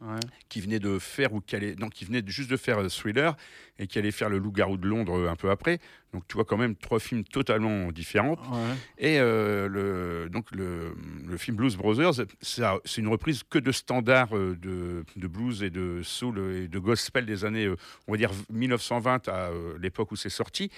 Ouais. 0.00 0.20
qui 0.48 0.60
venait 0.60 0.80
de 0.80 0.98
faire 0.98 1.32
ou 1.32 1.40
qui 1.40 1.56
allait, 1.56 1.76
non, 1.76 1.88
qui 1.88 2.04
venait 2.04 2.22
juste 2.26 2.50
de 2.50 2.56
faire 2.56 2.78
euh, 2.78 2.88
Thriller 2.88 3.36
et 3.78 3.86
qui 3.86 3.98
allait 3.98 4.10
faire 4.10 4.28
le 4.28 4.38
Loup-garou 4.38 4.76
de 4.76 4.86
Londres 4.86 5.16
euh, 5.18 5.30
un 5.30 5.36
peu 5.36 5.50
après. 5.50 5.78
Donc 6.12 6.24
tu 6.28 6.34
vois 6.34 6.44
quand 6.44 6.58
même 6.58 6.74
trois 6.76 6.98
films 6.98 7.24
totalement 7.24 7.90
différents. 7.90 8.36
Ouais. 8.52 8.74
Et 8.98 9.18
euh, 9.18 9.66
le, 9.68 10.28
donc 10.28 10.50
le, 10.50 10.94
le 11.26 11.36
film 11.38 11.56
Blues 11.56 11.76
Brothers, 11.76 12.26
c'est 12.42 13.00
une 13.00 13.08
reprise 13.08 13.44
que 13.48 13.58
de 13.58 13.72
standards 13.72 14.34
de, 14.36 15.04
de 15.16 15.26
blues 15.26 15.62
et 15.62 15.70
de 15.70 16.02
soul 16.02 16.38
et 16.54 16.68
de 16.68 16.78
gospel 16.78 17.24
des 17.24 17.44
années, 17.44 17.72
on 18.06 18.12
va 18.12 18.18
dire 18.18 18.30
1920 18.50 19.28
à 19.28 19.50
l'époque 19.80 20.12
où 20.12 20.16
c'est 20.16 20.28
sorti. 20.28 20.70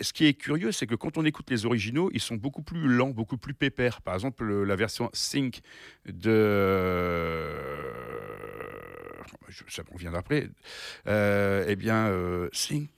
Ce 0.00 0.12
qui 0.12 0.26
est 0.26 0.34
curieux, 0.34 0.72
c'est 0.72 0.86
que 0.86 0.94
quand 0.94 1.18
on 1.18 1.24
écoute 1.24 1.50
les 1.50 1.66
originaux, 1.66 2.10
ils 2.12 2.20
sont 2.20 2.36
beaucoup 2.36 2.62
plus 2.62 2.86
lents, 2.88 3.10
beaucoup 3.10 3.36
plus 3.38 3.54
pépères. 3.54 4.00
Par 4.02 4.14
exemple, 4.14 4.44
le- 4.44 4.64
la 4.64 4.76
version 4.76 5.10
Sync 5.12 5.60
de 6.06 7.46
je- 9.48 9.62
ça 9.68 9.82
me 9.82 9.92
revient 9.92 10.10
d'après. 10.12 10.48
Euh, 11.06 11.64
eh 11.68 11.76
bien, 11.76 12.06
euh, 12.08 12.48
Sync. 12.52 12.90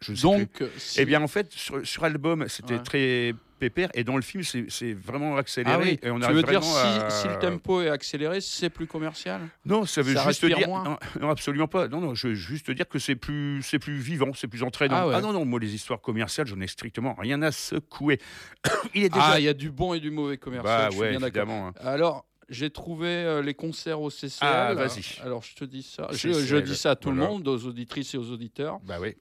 Je 0.00 0.14
sais. 0.14 0.22
Donc, 0.22 0.62
si- 0.76 1.00
Eh 1.00 1.04
bien, 1.04 1.22
en 1.22 1.28
fait, 1.28 1.50
sur, 1.52 1.86
sur 1.86 2.04
album, 2.04 2.46
c'était 2.48 2.74
Ouais. 2.74 2.82
très 2.82 3.34
pépère, 3.54 3.88
et 3.94 4.04
dans 4.04 4.16
le 4.16 4.22
film, 4.22 4.42
c'est 4.42 4.92
vraiment 4.92 5.36
accéléré. 5.36 5.74
ah 5.74 5.78
oui, 5.82 5.98
et 6.02 6.10
on 6.10 6.18
tu 6.20 6.32
veux 6.32 6.42
dire 6.42 6.62
si, 6.62 6.76
à- 6.76 7.10
si 7.10 7.28
le 7.28 7.38
tempo 7.38 7.80
est 7.80 7.88
accéléré, 7.88 8.40
c'est 8.40 8.70
plus 8.70 8.86
commercial? 8.86 9.40
Non, 9.64 9.86
ça 9.86 10.02
veut 10.02 10.14
ça 10.14 10.28
juste 10.28 10.44
dire. 10.44 10.66
moins? 10.68 10.84
Non, 10.84 10.96
non, 11.20 11.30
absolument 11.30 11.68
pas. 11.68 11.88
Non, 11.88 12.00
non, 12.00 12.14
je 12.14 12.28
veux 12.28 12.34
juste 12.34 12.70
dire 12.70 12.88
que 12.88 12.98
c'est 12.98 13.16
plus, 13.16 13.62
plus 13.80 13.96
vivant, 13.98 14.32
c'est 14.34 14.48
plus 14.48 14.62
entraînant. 14.62 14.96
Ah 14.96 15.06
ouais. 15.08 15.20
non, 15.20 15.32
non, 15.32 15.44
moi, 15.44 15.58
les 15.60 15.74
histoires 15.74 16.00
commerciales, 16.00 16.46
j'en 16.46 16.60
ai 16.60 16.66
strictement 16.66 17.14
rien 17.14 17.40
à 17.42 17.52
secouer. 17.52 18.18
Il 18.94 19.04
est 19.04 19.08
déjà. 19.08 19.24
Ah, 19.32 19.40
il 19.40 19.44
y 19.44 19.48
a 19.48 19.54
du 19.54 19.70
bon 19.70 19.94
et 19.94 20.00
du 20.00 20.10
mauvais 20.10 20.36
commercial, 20.38 20.64
bah 20.82 20.86
je 20.90 20.92
suis 20.92 21.00
ouais, 21.00 21.10
bien 21.10 21.20
d'accord. 21.20 21.42
évidemment. 21.42 21.68
hein. 21.68 21.74
Alors, 21.80 22.26
j'ai 22.48 22.70
trouvé 22.70 23.08
euh, 23.08 23.40
les 23.42 23.54
concerts 23.54 24.00
au 24.00 24.10
CCL. 24.10 24.48
Ah, 24.48 24.74
vas-y. 24.74 25.20
Alors, 25.22 25.42
je 25.42 25.54
te 25.54 25.64
dis 25.64 25.82
ça. 25.82 26.08
Je, 26.10 26.16
CCL, 26.28 26.44
je 26.44 26.56
dis 26.56 26.76
ça 26.76 26.90
à 26.92 26.96
tout 26.96 27.08
voilà. 27.10 27.24
le 27.24 27.28
monde, 27.32 27.48
aux 27.48 27.66
auditrices 27.66 28.14
et 28.14 28.18
aux 28.18 28.30
auditeurs. 28.30 28.78
Bah 28.84 28.96
oui. 29.00 29.14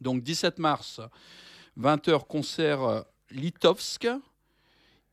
Donc, 0.00 0.22
17 0.22 0.58
mars, 0.58 1.00
20h, 1.78 2.26
concert 2.26 2.82
euh, 2.82 3.00
Litovsk, 3.30 4.08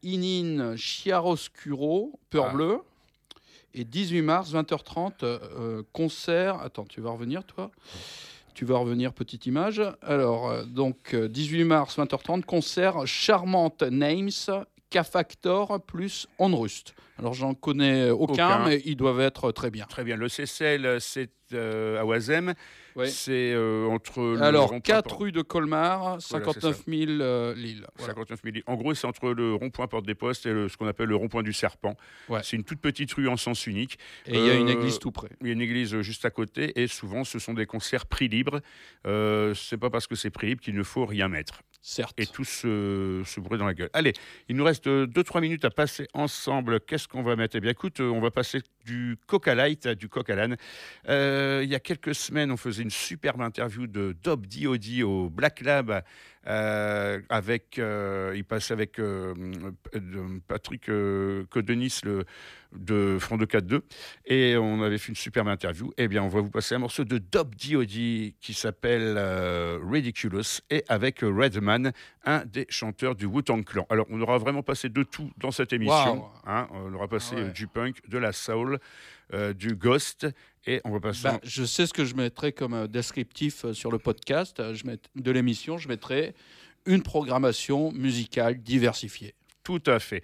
Inin, 0.03 0.76
Chiaroscuro, 0.76 2.20
Peur 2.30 2.47
Ah. 2.49 2.53
Bleue. 2.53 2.80
Et 3.74 3.84
18 3.84 4.22
mars, 4.22 4.51
20h30, 4.53 5.24
euh, 5.24 5.39
euh, 5.57 5.84
concert. 5.93 6.59
Attends, 6.61 6.86
tu 6.86 7.01
vas 7.01 7.11
revenir, 7.11 7.43
toi? 7.43 7.70
Tu 8.55 8.65
vas 8.65 8.78
revenir, 8.78 9.13
petite 9.13 9.45
image. 9.45 9.82
Alors, 10.01 10.49
euh, 10.49 10.63
donc, 10.63 11.13
euh, 11.13 11.28
18 11.28 11.63
mars, 11.63 11.97
20h30, 11.97 12.43
concert 12.43 13.05
Charmante 13.05 13.84
Names, 13.84 14.32
K-Factor 14.89 15.80
plus 15.86 16.28
Onrust. 16.39 16.95
Alors, 17.20 17.34
j'en 17.34 17.53
connais 17.53 18.09
aucun, 18.09 18.34
Aucun. 18.34 18.65
mais 18.65 18.82
ils 18.86 18.95
doivent 18.95 19.20
être 19.20 19.51
très 19.51 19.70
bien. 19.70 19.86
Très 19.86 20.03
bien. 20.03 20.15
Le 20.15 20.30
CCL, 20.30 20.99
c'est 21.01 21.30
euh, 21.53 21.99
à 21.99 22.05
Oisem. 22.05 22.53
Ouais. 22.98 23.08
C'est 23.10 23.54
euh, 23.54 23.86
entre. 23.88 24.22
le 24.22 24.41
Alors, 24.41 24.64
rond-point 24.64 24.80
4 24.82 25.04
Porte- 25.10 25.20
rue 25.22 25.32
de 25.32 25.41
Colmar, 25.41 26.00
Voilà, 26.02 26.20
c'est 26.20 26.30
59 26.30 26.84
000 26.88 27.12
euh, 27.22 27.54
Lille. 27.56 27.86
Voilà. 27.98 28.14
59 28.16 28.39
000. 28.43 28.56
En 28.66 28.76
gros, 28.76 28.93
c'est 28.93 29.08
entre 29.08 29.30
le 29.32 29.54
rond-point 29.54 29.88
Porte 29.88 30.06
des 30.06 30.16
Postes 30.16 30.45
et 30.45 30.52
le- 30.54 30.68
ce 30.68 30.76
qu'on 30.78 30.88
appelle 30.88 31.08
le 31.08 31.16
rond-point 31.16 31.43
du 31.43 31.54
Serpent. 31.54 31.95
Ouais. 32.28 32.39
C'est 32.43 32.56
une 32.58 32.64
toute 32.64 32.80
petite 32.82 33.14
rue 33.14 33.28
en 33.30 33.38
sens 33.38 33.68
unique. 33.68 34.00
Et 34.26 34.38
il 34.38 34.45
y 34.45 34.50
a 34.50 34.56
une 34.56 34.68
Euh, 34.70 34.74
église 34.74 35.00
tout 35.00 35.12
près. 35.12 35.30
Il 35.41 35.48
y 35.48 35.50
a 35.52 35.54
une 35.54 35.62
église 35.62 36.02
juste 36.02 36.26
à 36.26 36.30
côté 36.32 36.80
et 36.82 36.88
souvent 36.88 37.24
ce 37.24 37.39
sont 37.39 37.54
des 37.54 37.66
concerts 37.66 38.06
prix 38.08 38.28
libre. 38.28 38.62
Euh, 39.06 39.54
c'est 39.54 39.78
pas 39.78 39.89
parce 39.89 40.08
que 40.08 40.16
c'est 40.16 40.30
prix 40.32 40.48
libre 40.48 40.62
qu'il 40.62 40.76
ne 40.76 40.84
faut 40.84 41.06
rien 41.06 41.28
mettre 41.28 41.62
Et 42.18 42.26
tous 42.26 42.44
se, 42.44 43.24
se 43.26 43.40
bourrer 43.40 43.58
dans 43.58 43.66
la 43.66 43.74
gueule. 43.74 43.90
Allez, 43.94 44.14
il 44.50 44.56
nous 44.56 44.64
reste 44.64 44.88
2-3 44.88 45.42
minutes 45.42 45.64
à 45.64 45.70
passer 45.70 46.08
ensemble. 46.14 46.82
Qu'est-ce 46.82 47.08
qu'on 47.08 47.24
va 47.24 47.36
mettre? 47.36 47.56
Eh 47.56 47.60
bien, 47.62 47.72
écoute, 47.72 48.02
euh, 48.02 48.10
on 48.10 48.20
va 48.20 48.30
passer 48.30 48.62
du 48.86 49.18
Coca 49.26 49.56
Light 49.56 49.86
à 49.86 49.96
du 49.96 50.10
Coca 50.10 50.36
Lan. 50.36 50.56
Euh, 51.08 51.62
il 51.64 51.70
y 51.70 51.76
a 51.76 51.80
quelques 51.80 52.14
semaines, 52.14 52.52
on 52.52 52.58
faisait 52.58 52.84
une 52.84 52.90
superbe 52.90 53.42
interview 53.42 53.88
de 53.88 54.16
Dob 54.22 54.46
D.O.D. 54.46 55.04
au 55.04 55.30
Black 55.30 55.62
Lab. 55.62 56.04
Euh, 56.46 57.20
avec, 57.30 57.80
euh, 57.80 58.34
il 58.36 58.44
passait 58.44 58.74
avec 58.74 59.00
euh, 59.00 59.34
de- 59.94 60.40
Patrick 60.48 60.88
euh, 60.90 61.46
Codenis 61.50 62.00
le, 62.04 62.26
de 62.74 63.18
Front 63.20 63.38
de 63.38 63.46
4-2 63.46 63.82
et 64.26 64.56
on 64.58 64.82
avait 64.84 64.98
fait 64.98 65.10
une 65.10 65.16
superbe 65.16 65.48
interview. 65.48 65.92
Eh 65.98 66.08
bien, 66.08 66.22
on 66.24 66.28
va 66.28 66.42
vous 66.42 66.50
passer 66.50 66.76
un 66.76 66.80
morceau 66.80 67.04
de 67.04 67.18
Dob 67.18 67.56
D.O.D. 67.56 68.36
qui 68.40 68.54
s'appelle 68.54 69.16
euh, 69.18 69.80
Ridiculous 69.90 70.60
et 70.70 70.84
avec 70.88 71.24
euh, 71.24 71.28
Redman, 71.34 71.92
un 72.26 72.46
des 72.46 72.66
chanteurs 72.70 73.16
du 73.16 73.26
Wu-Tang 73.26 73.64
Clan. 73.66 73.86
Alors, 73.90 74.06
on 74.10 74.22
aura 74.22 74.38
vraiment 74.38 74.64
passé 74.64 74.90
de 74.90 75.04
tout 75.04 75.30
dans 75.38 75.52
cette 75.52 75.74
émission. 75.74 76.26
Hein. 76.46 76.68
on 76.72 76.94
aura 76.94 77.08
passé 77.08 77.36
Ah 77.38 77.42
ouais. 77.42 77.48
euh, 77.48 77.52
du 77.52 77.68
punk, 77.68 78.08
de 78.10 78.18
la 78.18 78.32
soul, 78.32 78.80
euh, 79.34 79.54
du 79.54 79.76
ghost 79.76 80.28
et 80.66 80.82
on 80.86 80.92
va 80.92 81.00
passer. 81.00 81.24
Bah, 81.24 81.40
je 81.44 81.64
sais 81.66 81.86
ce 81.88 81.94
que 81.94 82.06
je 82.06 82.16
mettrai 82.16 82.52
comme 82.54 82.74
euh, 82.74 82.88
descriptif 82.88 83.66
euh, 83.66 83.74
sur 83.74 83.92
le 83.92 84.00
podcast 84.00 84.74
je 84.74 84.84
mett- 84.86 85.10
de 85.16 85.32
l'émission. 85.32 85.78
Je 85.78 85.88
mettrai 85.88 86.34
une 86.86 87.04
programmation 87.04 87.92
musicale 87.92 88.62
diversifiée. 88.62 89.34
Tout 89.64 89.82
à 89.86 90.00
fait. 90.00 90.24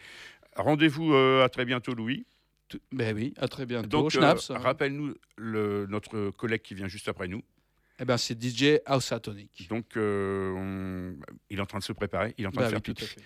Rendez-vous 0.55 1.13
euh, 1.13 1.43
à 1.43 1.49
très 1.49 1.65
bientôt, 1.65 1.93
Louis. 1.93 2.25
Tout- 2.69 2.79
Ben 2.91 3.13
oui, 3.15 3.33
à 3.37 3.47
très 3.47 3.65
bientôt. 3.65 3.87
Donc, 3.89 4.11
Schnaps, 4.11 4.49
rappelle-nous 4.51 5.15
le- 5.37 5.85
notre 5.87 6.29
collègue 6.31 6.61
qui 6.61 6.73
vient 6.75 6.87
juste 6.87 7.07
après 7.09 7.27
nous. 7.27 7.41
Eh 7.99 8.05
ben, 8.05 8.17
c'est 8.17 8.41
DJ 8.41 8.79
House 8.85 9.11
Atonic. 9.11 9.67
Donc, 9.69 9.85
on- 9.95 11.15
il 11.49 11.57
est 11.57 11.61
en 11.61 11.65
train 11.65 11.79
de 11.79 11.83
se 11.83 11.93
préparer, 11.93 12.33
il 12.37 12.45
est 12.45 12.47
en 12.47 12.51
train 12.51 12.61
Bah 12.61 12.67
de 12.67 12.71
faire 12.71 12.79
oui, 12.79 12.83
tout 12.83 12.93
pipi. 12.93 13.03
à 13.03 13.07
fait. 13.07 13.21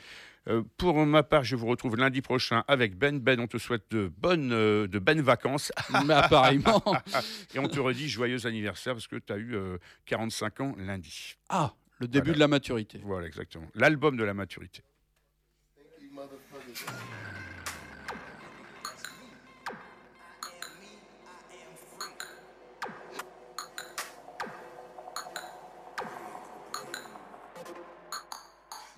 Euh, 0.48 0.64
pour 0.78 1.06
ma 1.06 1.24
part, 1.24 1.44
je 1.44 1.56
vous 1.56 1.68
retrouve 1.68 1.98
lundi 1.98 2.22
prochain 2.22 2.64
avec 2.68 2.96
Ben. 2.98 3.20
Ben, 3.20 3.40
on 3.40 3.48
te 3.48 3.58
souhaite 3.58 3.84
de 3.92 4.12
bonnes, 4.18 4.54
euh, 4.54 4.88
de 4.88 5.00
bonnes 5.00 5.22
vacances 5.22 5.72
Mais 6.06 6.14
appareillement. 6.14 6.82
et 7.54 7.60
on 7.60 7.68
te 7.68 7.80
redit 7.80 8.08
joyeux 8.08 8.46
anniversaire 8.46 8.94
parce 8.94 9.08
que 9.08 9.18
tu 9.18 9.34
as 9.34 9.38
eu 9.38 9.56
euh, 9.56 9.78
45 10.06 10.62
ans 10.62 10.76
lundi. 10.78 11.36
Ah, 11.50 11.74
le 12.00 12.08
début 12.08 12.28
Voilà. 12.28 12.36
de 12.36 12.40
la 12.40 12.48
maturité. 12.48 13.02
Voilà, 13.04 13.28
exactement. 13.28 13.68
L'album 13.76 14.16
de 14.16 14.24
la 14.24 14.34
maturité. 14.34 14.84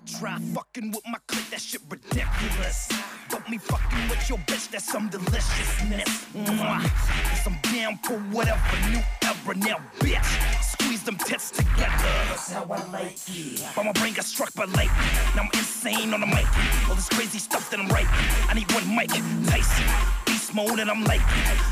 Try 0.06 0.38
fucking 0.54 0.90
with 0.90 1.02
my 1.06 1.18
clique, 1.26 1.50
that 1.50 1.60
shit 1.60 1.82
ridiculous. 1.88 2.88
But 3.30 3.48
me 3.48 3.58
fucking 3.58 4.08
with 4.08 4.28
your 4.28 4.38
bitch, 4.38 4.70
that's 4.70 4.90
some 4.90 5.08
deliciousness. 5.08 6.26
Mwah. 6.34 6.82
Cause 7.28 7.46
I'm 7.46 7.74
down 7.74 7.98
for 7.98 8.18
whatever 8.34 8.60
new 8.90 9.00
era 9.22 9.56
now, 9.56 9.76
bitch. 9.98 10.62
Squeeze 10.62 11.02
them 11.02 11.16
tits 11.16 11.50
together. 11.50 12.10
That's 12.28 12.50
how 12.52 12.64
I 12.64 12.84
like 12.90 13.18
it. 13.28 13.64
But 13.76 13.84
my 13.84 13.92
brain 13.92 14.14
got 14.14 14.24
struck 14.24 14.52
by 14.54 14.64
lightning. 14.64 14.88
Now 15.36 15.42
I'm 15.42 15.50
insane 15.54 16.12
on 16.14 16.20
the 16.20 16.26
mic. 16.26 16.46
All 16.88 16.94
this 16.94 17.08
crazy 17.08 17.38
stuff 17.38 17.70
that 17.70 17.78
I'm 17.78 17.88
writing. 17.88 18.08
I 18.48 18.54
need 18.54 18.70
one 18.72 18.94
mic, 18.94 19.10
Tyson. 19.48 19.86
Beast 20.26 20.54
mode 20.54 20.80
and 20.80 20.90
I'm 20.90 21.04
like 21.04 21.20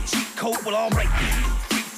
cheat 0.07 0.27
code 0.37 0.63
will 0.65 0.77
all 0.77 0.91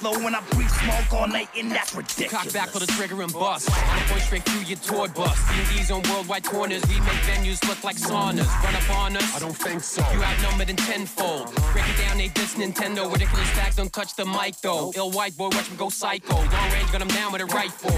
right. 0.02 0.12
Free 0.12 0.12
flow 0.12 0.24
when 0.24 0.34
I 0.34 0.40
breathe 0.50 0.70
smoke 0.70 1.12
all 1.12 1.28
night 1.28 1.48
and 1.56 1.70
that's 1.70 1.94
ridiculous. 1.94 2.32
Cock 2.32 2.52
back 2.52 2.68
for 2.70 2.78
the 2.78 2.86
trigger 2.86 3.22
and 3.22 3.32
bust. 3.32 3.68
I'm 3.72 4.08
going 4.08 4.20
straight 4.20 4.42
through 4.44 4.62
your 4.62 4.78
tour 4.78 5.08
bus. 5.08 5.38
D&D's 5.48 5.90
on 5.90 6.02
worldwide 6.02 6.44
corners. 6.44 6.82
We 6.88 7.00
make 7.00 7.20
venues 7.28 7.66
look 7.68 7.82
like 7.84 7.96
saunas. 7.96 8.48
Run 8.62 8.74
up 8.74 8.90
on 8.90 9.16
us? 9.16 9.36
I 9.36 9.38
don't 9.38 9.56
think 9.56 9.82
so. 9.82 10.02
You 10.12 10.22
outnumbered 10.22 10.70
in 10.70 10.76
tenfold. 10.76 11.54
Break 11.72 11.88
it 11.88 11.98
down, 11.98 12.18
they 12.18 12.28
diss 12.28 12.54
Nintendo. 12.54 13.10
Ridiculous 13.12 13.48
facts 13.50 13.76
don't 13.76 13.92
touch 13.92 14.14
the 14.16 14.24
mic 14.24 14.56
though. 14.62 14.92
Ill 14.96 15.10
white 15.10 15.36
boy, 15.36 15.48
watch 15.52 15.70
me 15.70 15.76
go 15.76 15.88
psycho. 15.88 16.34
Long 16.34 16.48
range, 16.90 16.92
got 16.92 17.02
him 17.02 17.08
down 17.08 17.32
with 17.32 17.42
a 17.42 17.46
rifle. 17.46 17.90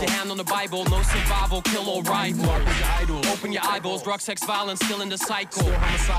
Your 0.00 0.10
hand 0.10 0.30
on 0.30 0.36
the 0.36 0.44
Bible, 0.44 0.84
no 0.84 1.02
survival, 1.02 1.62
kill 1.62 1.88
all 1.88 2.02
rivals. 2.02 2.48
Open 3.26 3.52
your 3.52 3.62
eyeballs, 3.64 4.02
drug, 4.02 4.20
sex, 4.20 4.44
violence, 4.44 4.80
still 4.84 5.00
in 5.02 5.08
the 5.08 5.18
cycle. 5.18 5.68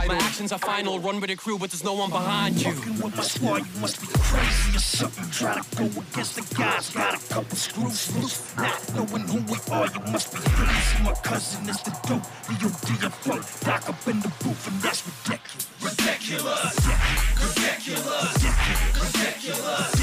My 0.08 0.18
actions 0.22 0.52
are 0.52 0.60
final. 0.60 1.00
Run 1.00 1.20
with 1.20 1.30
the 1.30 1.36
crew, 1.36 1.58
but 1.58 1.72
there's 1.72 1.84
no 1.84 1.94
one 1.94 2.10
behind 2.10 2.62
you. 2.62 2.72
Fucking 2.72 3.02
with 3.02 3.16
my 3.16 3.24
squad, 3.24 3.58
you 3.58 3.82
must 3.82 4.02
be 4.02 4.08
crazy 4.08 4.76
or 4.76 4.80
something. 4.80 5.30
Try 5.32 5.60
to 5.60 5.78
go 5.78 5.86
against 5.86 6.36
the 6.36 6.56
guys, 6.56 6.90
got 6.90 7.14
a 7.16 7.34
couple 7.34 7.58
screws 7.58 8.16
loose. 8.16 8.56
Not 8.58 8.96
knowing 8.96 9.28
who 9.28 9.40
we 9.52 9.58
are, 9.72 9.88
you 9.88 10.12
must 10.12 10.34
be 10.34 10.40
crazy. 10.42 11.04
My 11.04 11.14
cousin 11.24 11.70
is 11.70 11.82
the 11.82 11.92
dope, 12.08 12.24
the 12.48 12.54
ODFO. 12.68 13.68
Lock 13.68 13.90
up 13.90 14.08
in 14.08 14.20
the 14.20 14.32
booth, 14.44 14.68
and 14.68 14.82
that's 14.82 15.04
ridiculous. 15.08 15.68
Ridiculous. 15.82 16.76
Ridiculous. 17.42 18.44
Ridiculous. 18.44 19.02
Ridiculous. 19.02 20.01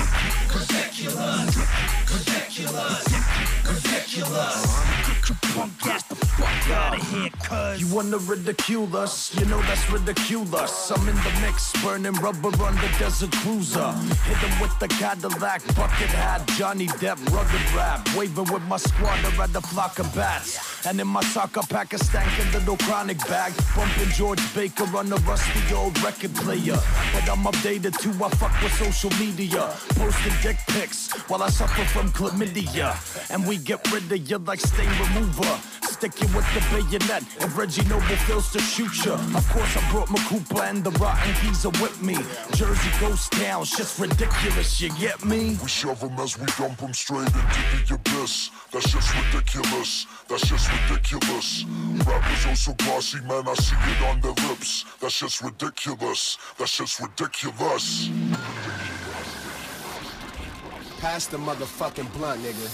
You 7.79 7.87
wanna 7.95 8.19
ridicule 8.19 8.97
us? 8.97 9.33
You 9.39 9.47
know 9.47 9.61
that's 9.63 9.89
ridiculous. 9.91 10.91
I'm 10.91 11.09
in 11.09 11.15
the 11.15 11.33
mix, 11.41 11.73
burning 11.83 12.15
rubber 12.15 12.49
on 12.65 12.75
the 12.77 12.91
desert 12.99 13.31
cruiser. 13.31 13.93
Hit 14.27 14.39
him 14.39 14.61
with 14.61 14.77
the 14.81 14.89
Cadillac, 14.89 15.63
bucket 15.77 16.11
hat, 16.11 16.45
Johnny 16.57 16.89
Depp, 16.89 17.19
rugged 17.33 17.75
rap. 17.77 18.09
Waving 18.17 18.53
with 18.53 18.63
my 18.65 18.79
squatter 18.79 19.43
at 19.43 19.53
the 19.53 19.61
flock 19.61 20.01
of 20.01 20.13
bats. 20.15 20.78
And 20.87 21.01
in 21.01 21.07
my 21.07 21.23
soccer 21.23 21.63
pack, 21.69 21.93
a 21.93 21.97
stankin' 21.97 22.53
little 22.53 22.77
chronic 22.77 23.19
bag. 23.27 23.53
Bumping 23.75 24.09
George 24.11 24.55
Baker 24.55 24.85
on 24.97 25.13
a 25.13 25.17
rusty 25.17 25.75
old 25.75 26.01
record 26.03 26.35
player. 26.37 26.79
But 27.13 27.29
I'm 27.29 27.45
updated 27.45 27.99
too, 27.99 28.13
I 28.25 28.29
fuck 28.31 28.63
with 28.63 28.73
social 28.75 29.11
media. 29.19 29.69
Posting 29.91 30.33
dick 30.43 30.59
pics 30.69 31.13
while 31.29 31.43
I 31.43 31.51
suffer 31.51 31.85
from 31.87 32.11
chlamydia. 32.11 32.95
And 33.31 33.47
we 33.47 33.59
get 33.59 33.91
rid 33.93 34.11
of 34.13 34.31
you 34.31 34.39
like 34.39 34.61
stain 34.61 34.89
remover. 35.01 35.59
Stick 35.99 36.21
you 36.23 36.29
with 36.29 36.47
the 36.55 36.61
bayonet 36.71 37.25
if 37.41 37.59
Reggie 37.59 37.83
Noble 37.89 38.03
fails 38.29 38.53
to 38.53 38.61
shoot 38.61 39.05
you. 39.05 39.15
Of 39.15 39.49
course, 39.49 39.77
I 39.77 39.91
brought 39.91 40.09
my 40.09 40.21
Cooper 40.29 40.63
and 40.63 40.85
the 40.85 40.93
Rotten 40.93 41.35
Geezer 41.43 41.71
with 41.83 42.01
me. 42.01 42.15
Jersey 42.55 42.91
ghost 43.01 43.33
town, 43.33 43.65
shit's 43.65 43.99
ridiculous, 43.99 44.81
you 44.81 44.91
get 44.91 45.25
me? 45.25 45.59
We 45.61 45.67
shove 45.69 46.01
'em 46.05 46.17
as 46.21 46.39
we 46.39 46.47
dump 46.57 46.81
'em 46.85 46.95
straight 46.95 47.27
into 47.27 47.63
the 47.89 47.95
abyss. 47.97 48.51
That's 48.71 48.89
just 48.93 49.13
ridiculous. 49.13 50.07
That's 50.29 50.47
just 50.47 50.71
ridiculous. 50.71 51.65
Rappers 52.07 52.47
are 52.47 52.55
so 52.55 52.75
glossy, 52.75 53.19
man. 53.23 53.49
I 53.49 53.55
see 53.55 53.75
it 53.75 54.03
on 54.09 54.21
their 54.21 54.39
lips. 54.49 54.85
That's 55.01 55.19
just 55.19 55.43
ridiculous. 55.43 56.39
That's 56.59 56.77
just 56.77 57.01
ridiculous. 57.01 58.09
Pass 61.01 61.27
the 61.27 61.39
motherfucking 61.39 62.13
blunt, 62.13 62.45
nigga. 62.45 62.69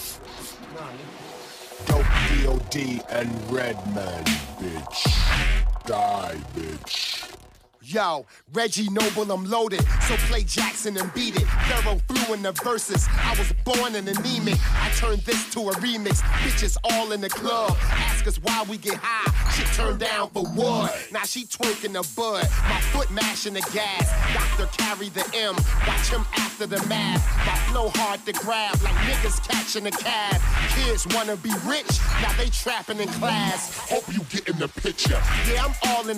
Dope 1.87 2.07
D.O.D. 2.29 3.01
and 3.11 3.29
Redman, 3.51 4.25
bitch. 4.59 5.87
Die, 5.87 6.37
bitch. 6.55 7.44
Yo, 7.87 8.25
Reggie 8.53 8.89
Noble, 8.89 9.31
I'm 9.31 9.45
loaded. 9.45 9.83
So 10.09 10.17
play 10.29 10.43
Jackson 10.43 10.97
and 10.97 11.13
beat 11.13 11.37
it. 11.37 11.43
Pharaoh 11.43 11.99
flew 12.09 12.35
in 12.35 12.43
the 12.43 12.53
verses. 12.53 13.07
I 13.11 13.35
was 13.39 13.53
born 13.65 13.95
an 13.95 14.09
anemic. 14.09 14.59
I 14.75 14.91
turned 14.97 15.21
this 15.23 15.53
to 15.53 15.69
a 15.69 15.73
remix. 15.75 16.21
Bitches 16.43 16.77
all 16.85 17.13
in 17.13 17.21
the 17.21 17.29
club. 17.29 17.77
Ask 17.81 18.27
us 18.27 18.37
why 18.37 18.65
we 18.69 18.79
get 18.79 18.99
high. 19.03 19.51
Shit 19.51 19.67
turned 19.75 20.01
down 20.01 20.31
for 20.31 20.45
what? 20.45 21.09
Now 21.13 21.25
she 21.25 21.45
twerking 21.45 21.93
the 21.93 22.07
bud. 22.17 22.49
My 22.69 22.81
foot 22.93 23.11
mashing 23.11 23.55
the 23.55 23.61
gas. 23.73 24.11
Doctor 24.33 24.67
carry 24.79 25.09
the 25.11 25.25
M. 25.35 25.55
Watch 25.87 26.09
him 26.09 26.25
after 26.37 26.67
the 26.67 26.85
math. 26.87 27.25
My 27.47 27.55
flow 27.71 27.91
hard 27.95 28.25
to 28.27 28.33
grab 28.33 28.81
like 28.83 28.95
niggas 29.07 29.47
catching 29.49 29.87
a 29.87 29.91
cab. 29.91 30.41
Kids 30.75 31.07
wanna 31.15 31.37
be 31.37 31.53
rich. 31.67 32.01
Now 32.23 32.33
they 32.39 32.49
trapping 32.51 32.99
in 33.01 33.09
class. 33.09 33.77
Hope 33.91 34.05
you 34.13 34.21
get 34.31 34.49
in 34.49 34.59
the 34.59 34.69
picture. 34.69 35.21
Yeah, 35.53 35.67
I'm 35.67 35.75
all 35.89 36.01
in 36.03 36.07
the 36.07 36.13